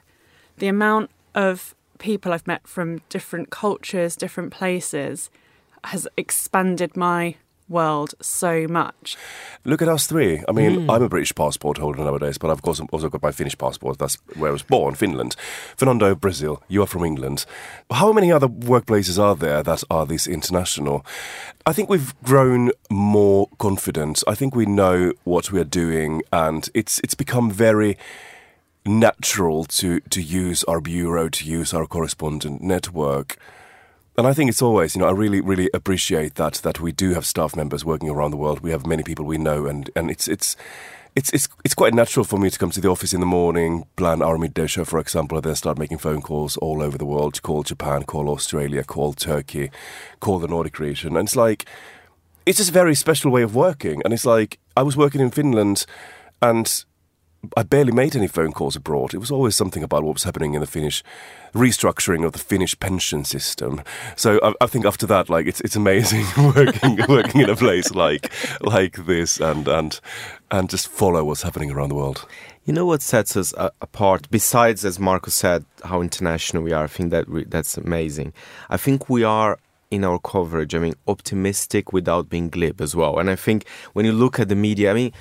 the 0.58 0.68
amount 0.68 1.10
of 1.34 1.74
people 1.98 2.34
I've 2.34 2.46
met 2.46 2.68
from 2.68 3.02
different 3.08 3.50
cultures, 3.50 4.18
different 4.18 4.52
places, 4.52 5.30
has 5.86 6.08
expanded 6.18 6.98
my 6.98 7.36
world 7.68 8.14
so 8.22 8.68
much. 8.68 9.18
Look 9.64 9.82
at 9.82 9.88
us 9.88 10.08
three. 10.08 10.44
I 10.48 10.52
mean, 10.52 10.88
mm. 10.88 10.94
I'm 10.94 11.02
a 11.02 11.10
British 11.10 11.34
passport 11.34 11.78
holder 11.78 12.04
nowadays, 12.04 12.38
but 12.38 12.52
I've 12.52 12.62
course 12.62 12.80
also 12.92 13.10
got 13.10 13.22
my 13.24 13.32
Finnish 13.32 13.58
passport. 13.58 13.98
That's 13.98 14.18
where 14.36 14.50
I 14.50 14.54
was 14.54 14.64
born, 14.64 14.96
Finland. 14.96 15.36
Fernando, 15.76 16.16
Brazil. 16.16 16.62
You 16.68 16.84
are 16.84 16.88
from 16.88 17.04
England. 17.04 17.46
How 17.92 18.12
many 18.14 18.32
other 18.32 18.48
workplaces 18.48 19.22
are 19.22 19.36
there 19.36 19.64
that 19.64 19.84
are 19.90 20.06
this 20.06 20.28
international? 20.28 21.06
I 21.66 21.74
think 21.74 21.90
we've 21.90 22.14
grown 22.24 22.72
more 22.90 23.50
confident. 23.58 24.24
I 24.28 24.36
think 24.36 24.56
we 24.56 24.66
know 24.66 25.14
what 25.24 25.52
we 25.52 25.60
are 25.60 25.64
doing, 25.64 26.22
and 26.32 26.70
it's 26.74 27.00
it's 27.00 27.16
become 27.16 27.50
very 27.50 27.98
natural 28.86 29.66
to 29.66 30.00
to 30.02 30.22
use 30.22 30.64
our 30.66 30.80
bureau, 30.80 31.30
to 31.30 31.46
use 31.46 31.74
our 31.74 31.88
correspondent 31.88 32.62
network 32.62 33.38
and 34.18 34.28
I 34.28 34.34
think 34.34 34.50
it's 34.50 34.62
always, 34.62 34.96
you 34.96 35.02
know, 35.02 35.08
I 35.08 35.12
really, 35.12 35.42
really 35.42 35.70
appreciate 35.74 36.36
that 36.36 36.56
that 36.56 36.80
we 36.80 36.92
do 36.92 37.14
have 37.14 37.26
staff 37.26 37.56
members 37.56 37.84
working 37.84 38.10
around 38.10 38.32
the 38.32 38.38
world. 38.38 38.62
We 38.62 38.72
have 38.72 38.86
many 38.86 39.04
people 39.04 39.26
we 39.26 39.38
know, 39.38 39.66
and 39.66 39.90
and 39.96 40.10
it's 40.10 40.28
it's. 40.28 40.56
It's, 41.18 41.30
it's, 41.32 41.48
it's 41.64 41.74
quite 41.74 41.94
natural 41.94 42.26
for 42.26 42.38
me 42.38 42.50
to 42.50 42.60
come 42.60 42.72
to 42.72 42.82
the 42.82 42.90
office 42.90 43.14
in 43.14 43.22
the 43.22 43.26
morning, 43.26 43.86
plan 43.96 44.22
our 44.22 44.38
midday 44.38 44.68
show, 44.68 44.84
for 44.84 45.00
example, 45.00 45.38
and 45.38 45.46
then 45.46 45.56
start 45.56 45.80
making 45.80 46.00
phone 46.00 46.22
calls 46.22 46.58
all 46.58 46.82
over 46.82 46.98
the 46.98 47.06
world. 47.06 47.42
Call 47.42 47.64
Japan, 47.64 48.04
call 48.04 48.28
Australia, 48.28 48.84
call 48.84 49.14
Turkey, 49.14 49.72
call 50.20 50.40
the 50.40 50.50
Nordic 50.50 50.78
region. 50.78 51.16
And 51.16 51.26
it's 51.26 51.38
like, 51.38 51.64
it's 52.46 52.58
just 52.58 52.72
a 52.72 52.74
very 52.74 52.96
special 52.96 53.32
way 53.32 53.44
of 53.44 53.56
working. 53.56 54.02
And 54.04 54.14
it's 54.14 54.26
like, 54.26 54.60
I 54.76 54.84
was 54.84 54.98
working 54.98 55.22
in 55.22 55.32
Finland 55.32 55.86
and 56.42 56.84
I 57.58 57.64
barely 57.64 57.92
made 57.92 58.16
any 58.16 58.28
phone 58.28 58.52
calls 58.52 58.76
abroad. 58.76 59.14
It 59.14 59.20
was 59.20 59.32
always 59.32 59.56
something 59.56 59.84
about 59.84 60.04
what 60.04 60.14
was 60.14 60.24
happening 60.24 60.54
in 60.54 60.62
the 60.62 60.68
Finnish 60.68 61.04
restructuring 61.54 62.26
of 62.26 62.34
the 62.34 62.40
Finnish 62.40 62.78
pension 62.80 63.24
system. 63.24 63.82
So 64.16 64.40
I, 64.44 64.54
I 64.62 64.68
think 64.68 64.86
after 64.86 65.06
that, 65.08 65.30
like 65.30 65.48
it's 65.48 65.62
it's 65.62 65.76
amazing 65.76 66.26
working 66.56 67.00
working 67.08 67.42
in 67.42 67.50
a 67.50 67.56
place 67.56 67.94
like 67.94 68.32
like 68.62 69.06
this 69.06 69.40
and 69.40 69.68
and 69.68 70.00
and 70.52 70.70
just 70.70 70.88
follow 70.88 71.24
what's 71.24 71.42
happening 71.44 71.72
around 71.72 71.90
the 71.90 71.96
world. 71.96 72.26
You 72.66 72.74
know 72.74 72.86
what 72.86 73.04
sets 73.04 73.38
us 73.38 73.54
uh, 73.54 73.70
apart, 73.80 74.28
besides, 74.32 74.84
as 74.86 75.00
Marco 75.00 75.30
said, 75.30 75.66
how 75.84 76.02
international 76.02 76.64
we 76.64 76.74
are? 76.74 76.86
I 76.86 76.88
think 76.88 77.12
that 77.12 77.26
that's 77.48 77.78
amazing. 77.78 78.34
I 78.72 78.78
think 78.78 79.08
we 79.08 79.24
are 79.24 79.60
in 79.92 80.04
our 80.04 80.20
coverage. 80.20 80.74
I 80.74 80.80
mean, 80.80 80.96
optimistic 81.08 81.94
without 81.94 82.30
being 82.30 82.50
glib 82.50 82.82
as 82.82 82.96
well. 82.96 83.20
And 83.20 83.30
I 83.30 83.36
think 83.36 83.68
when 83.94 84.06
you 84.06 84.12
look 84.12 84.40
at 84.40 84.50
the 84.50 84.56
media, 84.56 84.92
I 84.92 84.94
mean, 84.96 85.12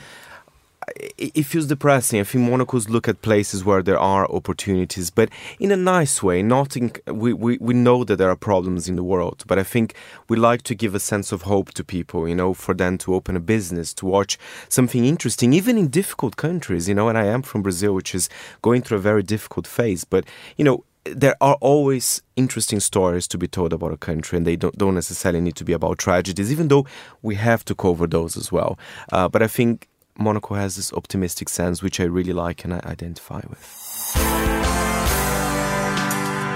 it 0.96 1.42
feels 1.42 1.66
depressing. 1.66 2.20
I 2.20 2.24
think 2.24 2.48
Monocle's 2.48 2.88
look 2.88 3.08
at 3.08 3.22
places 3.22 3.64
where 3.64 3.82
there 3.82 3.98
are 3.98 4.30
opportunities, 4.30 5.10
but 5.10 5.28
in 5.58 5.72
a 5.72 5.76
nice 5.76 6.22
way. 6.22 6.42
Not 6.42 6.76
in, 6.76 6.92
we, 7.06 7.32
we, 7.32 7.58
we 7.60 7.74
know 7.74 8.04
that 8.04 8.16
there 8.16 8.30
are 8.30 8.36
problems 8.36 8.88
in 8.88 8.96
the 8.96 9.02
world, 9.02 9.44
but 9.46 9.58
I 9.58 9.64
think 9.64 9.94
we 10.28 10.36
like 10.36 10.62
to 10.62 10.74
give 10.74 10.94
a 10.94 11.00
sense 11.00 11.32
of 11.32 11.42
hope 11.42 11.72
to 11.72 11.84
people, 11.84 12.28
you 12.28 12.34
know, 12.34 12.54
for 12.54 12.74
them 12.74 12.98
to 12.98 13.14
open 13.14 13.36
a 13.36 13.40
business, 13.40 13.92
to 13.94 14.06
watch 14.06 14.38
something 14.68 15.04
interesting, 15.04 15.52
even 15.52 15.76
in 15.78 15.88
difficult 15.88 16.36
countries, 16.36 16.88
you 16.88 16.94
know. 16.94 17.08
And 17.08 17.18
I 17.18 17.26
am 17.26 17.42
from 17.42 17.62
Brazil, 17.62 17.94
which 17.94 18.14
is 18.14 18.28
going 18.62 18.82
through 18.82 18.98
a 18.98 19.00
very 19.00 19.22
difficult 19.22 19.66
phase, 19.66 20.04
but, 20.04 20.24
you 20.56 20.64
know, 20.64 20.84
there 21.04 21.36
are 21.40 21.56
always 21.60 22.22
interesting 22.34 22.80
stories 22.80 23.28
to 23.28 23.36
be 23.36 23.46
told 23.46 23.72
about 23.72 23.92
a 23.92 23.96
country, 23.96 24.38
and 24.38 24.46
they 24.46 24.56
don't, 24.56 24.76
don't 24.78 24.94
necessarily 24.94 25.40
need 25.40 25.56
to 25.56 25.64
be 25.64 25.74
about 25.74 25.98
tragedies, 25.98 26.50
even 26.50 26.68
though 26.68 26.86
we 27.20 27.34
have 27.34 27.64
to 27.66 27.74
cover 27.74 28.06
those 28.06 28.38
as 28.38 28.50
well. 28.50 28.78
Uh, 29.12 29.28
but 29.28 29.42
I 29.42 29.46
think 29.46 29.88
Monocle 30.18 30.56
has 30.56 30.76
this 30.76 30.92
optimistic 30.92 31.48
sense, 31.48 31.82
which 31.82 31.98
I 32.00 32.04
really 32.04 32.32
like 32.32 32.64
and 32.64 32.72
I 32.74 32.80
identify 32.84 33.40
with. 33.48 34.14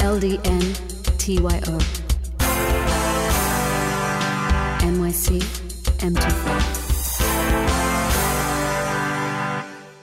LDN 0.00 0.74
TYO 1.18 1.78
NYC 4.80 5.40
M24 5.98 6.78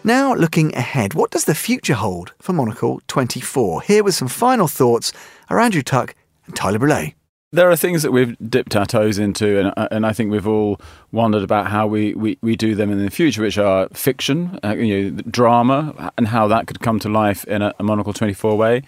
Now, 0.03 0.35
looking 0.35 0.75
ahead, 0.75 1.13
what 1.13 1.31
does 1.31 1.45
the 1.45 1.55
future 1.55 1.95
hold 1.95 2.33
for 2.39 2.53
Monocle 2.53 3.01
24? 3.07 3.83
Here 3.83 4.03
with 4.03 4.15
some 4.15 4.27
final 4.27 4.67
thoughts 4.67 5.13
are 5.49 5.59
Andrew 5.59 5.81
Tuck 5.81 6.13
and 6.45 6.55
Tyler 6.55 6.77
Brule 6.79 7.13
there 7.55 7.69
are 7.71 7.75
things 7.75 8.03
that 8.03 8.11
we've 8.11 8.35
dipped 8.49 8.75
our 8.75 8.85
toes 8.85 9.17
into, 9.17 9.59
and, 9.59 9.73
uh, 9.77 9.87
and 9.91 10.05
I 10.05 10.13
think 10.13 10.31
we've 10.31 10.47
all 10.47 10.79
wondered 11.11 11.43
about 11.43 11.67
how 11.67 11.87
we, 11.87 12.13
we, 12.13 12.37
we 12.41 12.55
do 12.55 12.75
them 12.75 12.91
in 12.91 13.03
the 13.03 13.09
future, 13.09 13.41
which 13.41 13.57
are 13.57 13.87
fiction, 13.89 14.59
uh, 14.63 14.75
you 14.75 15.11
know, 15.11 15.21
drama, 15.29 16.11
and 16.17 16.27
how 16.27 16.47
that 16.47 16.67
could 16.67 16.81
come 16.81 16.99
to 16.99 17.09
life 17.09 17.45
in 17.45 17.61
a, 17.61 17.73
a 17.79 17.83
Monocle 17.83 18.13
24 18.13 18.57
way. 18.57 18.83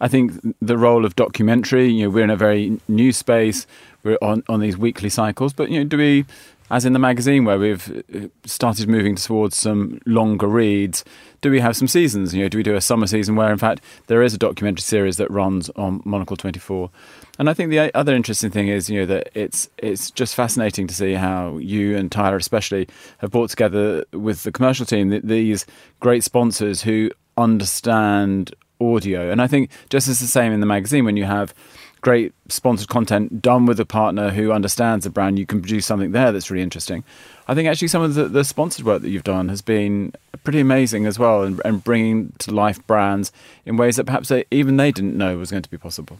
I 0.00 0.08
think 0.08 0.32
the 0.60 0.76
role 0.76 1.04
of 1.04 1.16
documentary, 1.16 1.88
you 1.88 2.04
know, 2.04 2.10
we're 2.10 2.24
in 2.24 2.30
a 2.30 2.36
very 2.36 2.80
new 2.88 3.12
space, 3.12 3.66
we're 4.02 4.18
on, 4.20 4.42
on 4.48 4.60
these 4.60 4.76
weekly 4.76 5.08
cycles, 5.08 5.52
but, 5.52 5.70
you 5.70 5.78
know, 5.78 5.84
do 5.84 5.96
we 5.96 6.24
as 6.72 6.86
in 6.86 6.94
the 6.94 6.98
magazine 6.98 7.44
where 7.44 7.58
we've 7.58 8.02
uh, 8.14 8.28
started 8.46 8.88
moving 8.88 9.14
towards 9.14 9.58
some 9.58 10.00
longer 10.06 10.46
reads, 10.46 11.04
do 11.42 11.50
we 11.50 11.60
have 11.60 11.76
some 11.76 11.86
seasons? 11.86 12.34
You 12.34 12.42
know, 12.42 12.48
do 12.48 12.56
we 12.56 12.62
do 12.62 12.74
a 12.74 12.80
summer 12.80 13.06
season 13.06 13.36
where, 13.36 13.52
in 13.52 13.58
fact, 13.58 13.84
there 14.06 14.22
is 14.22 14.32
a 14.32 14.38
documentary 14.38 14.80
series 14.80 15.18
that 15.18 15.30
runs 15.30 15.68
on 15.70 16.00
Monocle 16.06 16.34
24? 16.34 16.90
And 17.38 17.50
I 17.50 17.54
think 17.54 17.68
the 17.68 17.94
other 17.94 18.14
interesting 18.14 18.50
thing 18.50 18.68
is, 18.68 18.88
you 18.88 19.00
know, 19.00 19.06
that 19.06 19.28
it's 19.34 19.68
it's 19.76 20.10
just 20.10 20.34
fascinating 20.34 20.86
to 20.86 20.94
see 20.94 21.12
how 21.12 21.58
you 21.58 21.94
and 21.94 22.10
Tyler, 22.10 22.36
especially, 22.36 22.88
have 23.18 23.30
brought 23.30 23.50
together 23.50 24.06
with 24.14 24.42
the 24.42 24.50
commercial 24.50 24.86
team 24.86 25.20
these 25.22 25.66
great 26.00 26.24
sponsors 26.24 26.82
who 26.82 27.10
understand 27.36 28.54
audio. 28.80 29.30
And 29.30 29.42
I 29.42 29.46
think 29.46 29.70
just 29.90 30.08
as 30.08 30.20
the 30.20 30.26
same 30.26 30.52
in 30.52 30.60
the 30.60 30.66
magazine, 30.66 31.04
when 31.04 31.18
you 31.18 31.24
have 31.24 31.52
great 32.00 32.34
sponsored 32.48 32.88
content 32.88 33.40
done 33.40 33.66
with 33.66 33.78
a 33.80 33.84
partner 33.84 34.30
who 34.30 34.52
understands 34.52 35.04
the 35.04 35.10
brand, 35.10 35.38
you 35.38 35.46
can 35.46 35.60
produce 35.60 35.86
something 35.86 36.12
there 36.12 36.32
that's 36.32 36.50
really 36.50 36.62
interesting. 36.62 37.04
I 37.48 37.54
think 37.54 37.68
actually 37.68 37.88
some 37.88 38.02
of 38.02 38.14
the, 38.14 38.28
the 38.28 38.44
sponsored 38.44 38.84
work 38.84 39.02
that 39.02 39.10
you've 39.10 39.24
done 39.24 39.48
has 39.48 39.62
been 39.62 40.12
pretty 40.44 40.60
amazing 40.60 41.06
as 41.06 41.18
well, 41.18 41.42
and, 41.42 41.60
and 41.64 41.82
bringing 41.82 42.32
to 42.38 42.52
life 42.52 42.84
brands 42.86 43.32
in 43.64 43.76
ways 43.76 43.96
that 43.96 44.04
perhaps 44.04 44.28
they, 44.28 44.44
even 44.50 44.76
they 44.76 44.92
didn't 44.92 45.16
know 45.16 45.36
was 45.38 45.50
going 45.50 45.62
to 45.62 45.70
be 45.70 45.78
possible. 45.78 46.18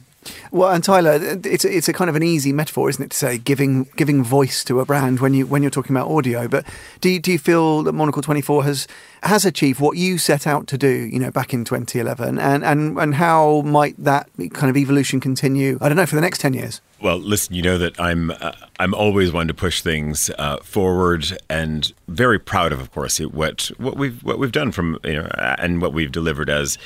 Well, 0.51 0.71
and 0.71 0.85
Tyler, 0.85 1.19
it's 1.45 1.65
it's 1.65 1.89
a 1.89 1.93
kind 1.93 2.09
of 2.09 2.15
an 2.15 2.23
easy 2.23 2.53
metaphor, 2.53 2.89
isn't 2.89 3.03
it, 3.03 3.11
to 3.11 3.17
say 3.17 3.39
giving 3.39 3.85
giving 3.97 4.23
voice 4.23 4.63
to 4.65 4.79
a 4.79 4.85
brand 4.85 5.19
when 5.19 5.35
you 5.35 5.47
when 5.47 5.63
you're 5.63 5.71
talking 5.71 5.97
about 5.97 6.11
audio. 6.11 6.47
But 6.47 6.65
do 7.01 7.09
you, 7.09 7.19
do 7.19 7.33
you 7.33 7.39
feel 7.39 7.83
that 7.83 7.93
Monocle 7.93 8.23
24 8.23 8.65
has 8.65 8.87
has 9.25 9.45
achieved 9.45 9.81
what 9.81 9.97
you 9.97 10.19
set 10.19 10.47
out 10.47 10.69
to 10.69 10.79
do, 10.79 10.89
you 10.89 11.19
know, 11.19 11.33
back 11.33 11.53
in 11.53 11.65
2011, 11.65 12.39
and 12.39 12.65
and 12.65 12.99
and 12.99 13.15
how 13.17 13.63
might 13.63 13.97
that 13.99 14.29
kind 14.53 14.71
of 14.71 14.77
evolution 14.77 15.19
continue? 15.19 15.79
I 15.81 15.89
don't 15.89 15.97
know 15.97 16.03
for 16.12 16.16
the 16.16 16.20
next 16.20 16.42
10 16.42 16.53
years. 16.53 16.83
Well, 17.01 17.16
listen, 17.16 17.55
you 17.55 17.62
know 17.62 17.79
that 17.79 17.98
I'm 17.98 18.33
uh, 18.33 18.53
I'm 18.79 18.92
always 18.92 19.33
one 19.33 19.48
to 19.48 19.55
push 19.55 19.81
things 19.81 20.31
uh, 20.38 20.59
forward, 20.59 21.38
and 21.48 21.90
very 22.07 22.38
proud 22.38 22.70
of, 22.70 22.81
of 22.81 22.92
course, 22.92 23.18
what 23.18 23.70
what 23.79 23.96
we've 23.96 24.22
what 24.22 24.38
we've 24.38 24.53
done 24.53 24.72
from 24.72 24.98
you 25.03 25.14
know, 25.14 25.31
and 25.59 25.81
what 25.81 25.94
we've 25.94 26.12
delivered 26.12 26.51
as 26.51 26.77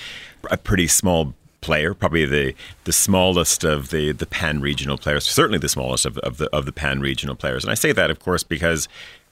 a 0.48 0.56
pretty 0.56 0.86
small 0.86 1.34
player, 1.60 1.92
probably 1.92 2.24
the 2.24 2.54
the 2.84 2.92
smallest 2.92 3.64
of 3.64 3.90
the 3.90 4.12
the 4.12 4.26
pan 4.26 4.60
regional 4.60 4.96
players, 4.96 5.26
certainly 5.26 5.58
the 5.58 5.68
smallest 5.68 6.06
of, 6.06 6.18
of 6.18 6.38
the 6.38 6.48
of 6.54 6.66
the 6.66 6.72
pan 6.72 7.00
regional 7.00 7.34
players. 7.34 7.64
And 7.64 7.72
I 7.72 7.74
say 7.74 7.90
that, 7.90 8.08
of 8.08 8.20
course, 8.20 8.44
because 8.44 8.88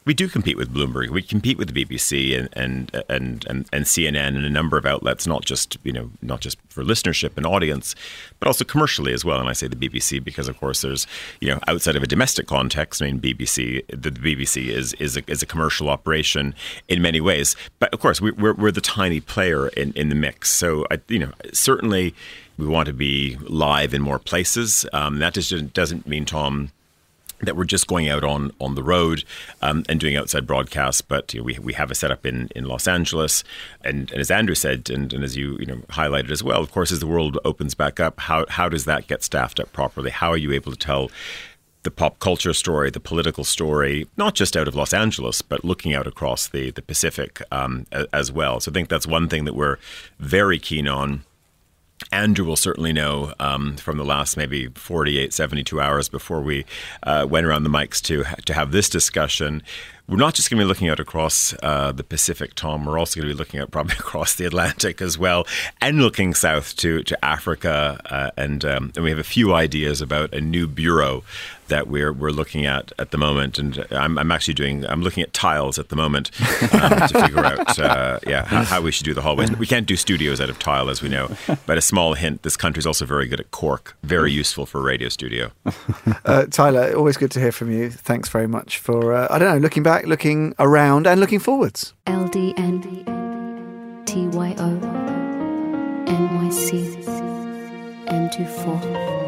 we 0.06 0.12
do 0.12 0.28
compete 0.28 0.56
with 0.56 0.72
Bloomberg. 0.72 1.10
We 1.10 1.22
compete 1.22 1.56
with 1.56 1.72
the 1.72 1.84
BBC 1.84 2.38
and, 2.38 2.48
and 2.52 3.04
and 3.08 3.44
and 3.48 3.68
and 3.72 3.84
CNN 3.84 4.36
and 4.36 4.44
a 4.44 4.50
number 4.50 4.76
of 4.76 4.84
outlets, 4.84 5.26
not 5.26 5.44
just 5.44 5.78
you 5.82 5.92
know 5.92 6.10
not 6.20 6.40
just 6.40 6.58
for 6.68 6.84
listenership 6.84 7.36
and 7.36 7.46
audience, 7.46 7.94
but 8.38 8.46
also 8.46 8.64
commercially 8.64 9.12
as 9.12 9.24
well. 9.24 9.40
And 9.40 9.48
I 9.48 9.52
say 9.52 9.66
the 9.66 9.76
BBC 9.76 10.22
because, 10.22 10.48
of 10.48 10.58
course, 10.58 10.82
there's 10.82 11.06
you 11.40 11.48
know 11.48 11.58
outside 11.68 11.96
of 11.96 12.02
a 12.02 12.06
domestic 12.06 12.46
context. 12.46 13.00
I 13.00 13.06
mean, 13.06 13.20
BBC 13.20 13.86
the, 13.88 14.10
BBC 14.10 14.68
is 14.68 14.92
is 14.94 15.16
a, 15.16 15.22
is 15.30 15.42
a 15.42 15.46
commercial 15.46 15.88
operation 15.88 16.54
in 16.88 17.00
many 17.00 17.20
ways, 17.20 17.56
but 17.78 17.92
of 17.94 18.00
course 18.00 18.20
we, 18.20 18.30
we're 18.32 18.54
we're 18.54 18.72
the 18.72 18.82
tiny 18.82 19.20
player 19.20 19.68
in 19.68 19.92
in 19.92 20.10
the 20.10 20.14
mix. 20.14 20.50
So 20.50 20.86
I, 20.90 21.00
you 21.08 21.18
know 21.18 21.32
certainly 21.52 22.14
we 22.58 22.66
want 22.66 22.86
to 22.86 22.92
be 22.92 23.36
live 23.40 23.94
in 23.94 24.02
more 24.02 24.18
places. 24.18 24.86
Um, 24.92 25.18
that 25.18 25.34
just 25.34 25.72
doesn't 25.72 26.06
mean 26.06 26.24
Tom 26.24 26.70
that 27.44 27.56
we're 27.56 27.64
just 27.64 27.86
going 27.86 28.08
out 28.08 28.24
on 28.24 28.52
on 28.60 28.74
the 28.74 28.82
road 28.82 29.24
um, 29.62 29.84
and 29.88 30.00
doing 30.00 30.16
outside 30.16 30.46
broadcasts. 30.46 31.00
But 31.00 31.32
you 31.34 31.40
know, 31.40 31.44
we 31.44 31.58
we 31.58 31.72
have 31.74 31.90
a 31.90 31.94
setup 31.94 32.26
in, 32.26 32.48
in 32.54 32.64
Los 32.64 32.86
Angeles, 32.86 33.44
and, 33.82 34.10
and 34.10 34.20
as 34.20 34.30
Andrew 34.30 34.54
said, 34.54 34.90
and, 34.90 35.12
and 35.12 35.24
as 35.24 35.36
you 35.36 35.56
you 35.58 35.66
know 35.66 35.76
highlighted 35.88 36.30
as 36.30 36.42
well, 36.42 36.60
of 36.60 36.72
course, 36.72 36.92
as 36.92 37.00
the 37.00 37.06
world 37.06 37.38
opens 37.44 37.74
back 37.74 38.00
up, 38.00 38.20
how 38.20 38.46
how 38.48 38.68
does 38.68 38.84
that 38.84 39.06
get 39.06 39.22
staffed 39.22 39.60
up 39.60 39.72
properly? 39.72 40.10
How 40.10 40.30
are 40.30 40.36
you 40.36 40.52
able 40.52 40.72
to 40.72 40.78
tell 40.78 41.10
the 41.84 41.90
pop 41.90 42.18
culture 42.18 42.54
story, 42.54 42.90
the 42.90 42.98
political 42.98 43.44
story, 43.44 44.08
not 44.16 44.34
just 44.34 44.56
out 44.56 44.66
of 44.66 44.74
Los 44.74 44.94
Angeles, 44.94 45.42
but 45.42 45.64
looking 45.64 45.94
out 45.94 46.06
across 46.06 46.48
the 46.48 46.70
the 46.70 46.82
Pacific 46.82 47.40
um, 47.52 47.86
as 48.12 48.32
well. 48.32 48.58
So 48.60 48.70
I 48.70 48.74
think 48.74 48.88
that's 48.88 49.06
one 49.06 49.28
thing 49.28 49.44
that 49.44 49.54
we're 49.54 49.78
very 50.18 50.58
keen 50.58 50.88
on 50.88 51.24
Andrew 52.12 52.44
will 52.44 52.56
certainly 52.56 52.92
know 52.92 53.32
um, 53.40 53.76
from 53.76 53.98
the 53.98 54.04
last 54.04 54.36
maybe 54.36 54.68
48, 54.68 55.32
72 55.32 55.80
hours 55.80 56.08
before 56.08 56.40
we 56.40 56.64
uh, 57.02 57.26
went 57.28 57.46
around 57.46 57.64
the 57.64 57.70
mics 57.70 58.00
to 58.02 58.24
to 58.44 58.54
have 58.54 58.72
this 58.72 58.88
discussion 58.88 59.62
we're 60.06 60.16
not 60.16 60.34
just 60.34 60.50
going 60.50 60.58
to 60.58 60.64
be 60.64 60.68
looking 60.68 60.88
out 60.90 61.00
across 61.00 61.54
uh, 61.62 61.90
the 61.90 62.04
Pacific, 62.04 62.54
Tom. 62.54 62.84
We're 62.84 62.98
also 62.98 63.18
going 63.18 63.28
to 63.28 63.34
be 63.34 63.38
looking 63.38 63.60
out 63.60 63.70
probably 63.70 63.94
across 63.98 64.34
the 64.34 64.44
Atlantic 64.44 65.00
as 65.00 65.16
well, 65.16 65.46
and 65.80 66.00
looking 66.00 66.34
south 66.34 66.76
to 66.76 67.02
to 67.04 67.24
Africa. 67.24 68.00
Uh, 68.04 68.30
and 68.36 68.64
um, 68.64 68.92
and 68.94 69.04
we 69.04 69.10
have 69.10 69.18
a 69.18 69.24
few 69.24 69.54
ideas 69.54 70.02
about 70.02 70.34
a 70.34 70.40
new 70.40 70.66
bureau 70.66 71.22
that 71.68 71.88
we're 71.88 72.12
we're 72.12 72.30
looking 72.30 72.66
at 72.66 72.92
at 72.98 73.10
the 73.10 73.18
moment. 73.18 73.58
And 73.58 73.86
I'm, 73.90 74.18
I'm 74.18 74.30
actually 74.30 74.54
doing 74.54 74.86
I'm 74.86 75.02
looking 75.02 75.22
at 75.22 75.32
tiles 75.32 75.78
at 75.78 75.88
the 75.88 75.96
moment 75.96 76.30
um, 76.74 77.08
to 77.08 77.20
figure 77.22 77.44
out 77.44 77.78
uh, 77.78 78.20
yeah 78.26 78.44
how, 78.44 78.64
how, 78.64 78.80
we 78.80 78.92
should 78.92 79.04
do 79.04 79.14
the 79.14 79.22
hallways. 79.22 79.50
We 79.56 79.66
can't 79.66 79.86
do 79.86 79.96
studios 79.96 80.40
out 80.40 80.50
of 80.50 80.58
tile, 80.58 80.90
as 80.90 81.02
we 81.02 81.08
know. 81.08 81.30
But 81.66 81.78
a 81.78 81.82
small 81.82 82.14
hint: 82.14 82.42
this 82.42 82.56
country's 82.56 82.86
also 82.86 83.06
very 83.06 83.26
good 83.26 83.40
at 83.40 83.50
cork. 83.50 83.96
Very 84.02 84.32
useful 84.32 84.66
for 84.66 84.80
a 84.80 84.82
radio 84.82 85.08
studio. 85.08 85.50
Uh, 86.26 86.46
Tyler, 86.46 86.94
always 86.94 87.16
good 87.16 87.30
to 87.30 87.40
hear 87.40 87.52
from 87.52 87.70
you. 87.70 87.90
Thanks 87.90 88.28
very 88.28 88.46
much 88.46 88.78
for 88.78 89.12
uh, 89.12 89.26
I 89.30 89.38
don't 89.38 89.52
know 89.52 89.58
looking 89.58 89.82
back 89.82 89.94
back, 89.94 90.06
looking 90.06 90.54
around, 90.58 91.06
and 91.06 91.20
looking 91.20 91.38
forwards. 91.38 91.94
LDN 92.06 92.82
TYO 94.06 94.80
NYC 96.06 97.04
M24. 98.06 99.23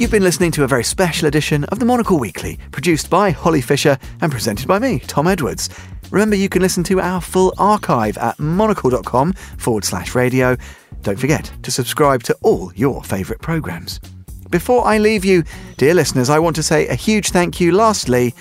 You've 0.00 0.10
been 0.10 0.24
listening 0.24 0.50
to 0.52 0.64
a 0.64 0.66
very 0.66 0.82
special 0.82 1.28
edition 1.28 1.64
of 1.64 1.78
the 1.78 1.84
Monocle 1.84 2.18
Weekly, 2.18 2.58
produced 2.70 3.10
by 3.10 3.32
Holly 3.32 3.60
Fisher 3.60 3.98
and 4.22 4.32
presented 4.32 4.66
by 4.66 4.78
me, 4.78 5.00
Tom 5.00 5.26
Edwards. 5.26 5.68
Remember, 6.10 6.36
you 6.36 6.48
can 6.48 6.62
listen 6.62 6.82
to 6.84 7.02
our 7.02 7.20
full 7.20 7.52
archive 7.58 8.16
at 8.16 8.40
monocle.com 8.40 9.34
forward 9.58 9.84
slash 9.84 10.14
radio. 10.14 10.56
Don't 11.02 11.18
forget 11.20 11.52
to 11.64 11.70
subscribe 11.70 12.22
to 12.22 12.36
all 12.40 12.72
your 12.74 13.04
favourite 13.04 13.42
programmes. 13.42 14.00
Before 14.48 14.86
I 14.86 14.96
leave 14.96 15.22
you, 15.22 15.44
dear 15.76 15.92
listeners, 15.92 16.30
I 16.30 16.38
want 16.38 16.56
to 16.56 16.62
say 16.62 16.88
a 16.88 16.94
huge 16.94 17.28
thank 17.28 17.60
you, 17.60 17.70
lastly, 17.70 18.34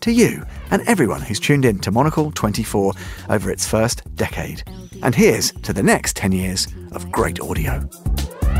to 0.00 0.10
you 0.10 0.44
and 0.72 0.82
everyone 0.88 1.20
who's 1.20 1.38
tuned 1.38 1.64
in 1.64 1.78
to 1.78 1.92
Monocle 1.92 2.32
24 2.32 2.92
over 3.30 3.52
its 3.52 3.68
first 3.68 4.02
decade. 4.16 4.64
And 5.00 5.14
here's 5.14 5.52
to 5.62 5.72
the 5.72 5.84
next 5.84 6.16
10 6.16 6.32
years 6.32 6.66
of 6.90 7.12
great 7.12 7.38
audio. 7.38 7.88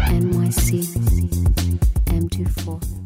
NYC 0.07 1.14
M24. 2.29 3.03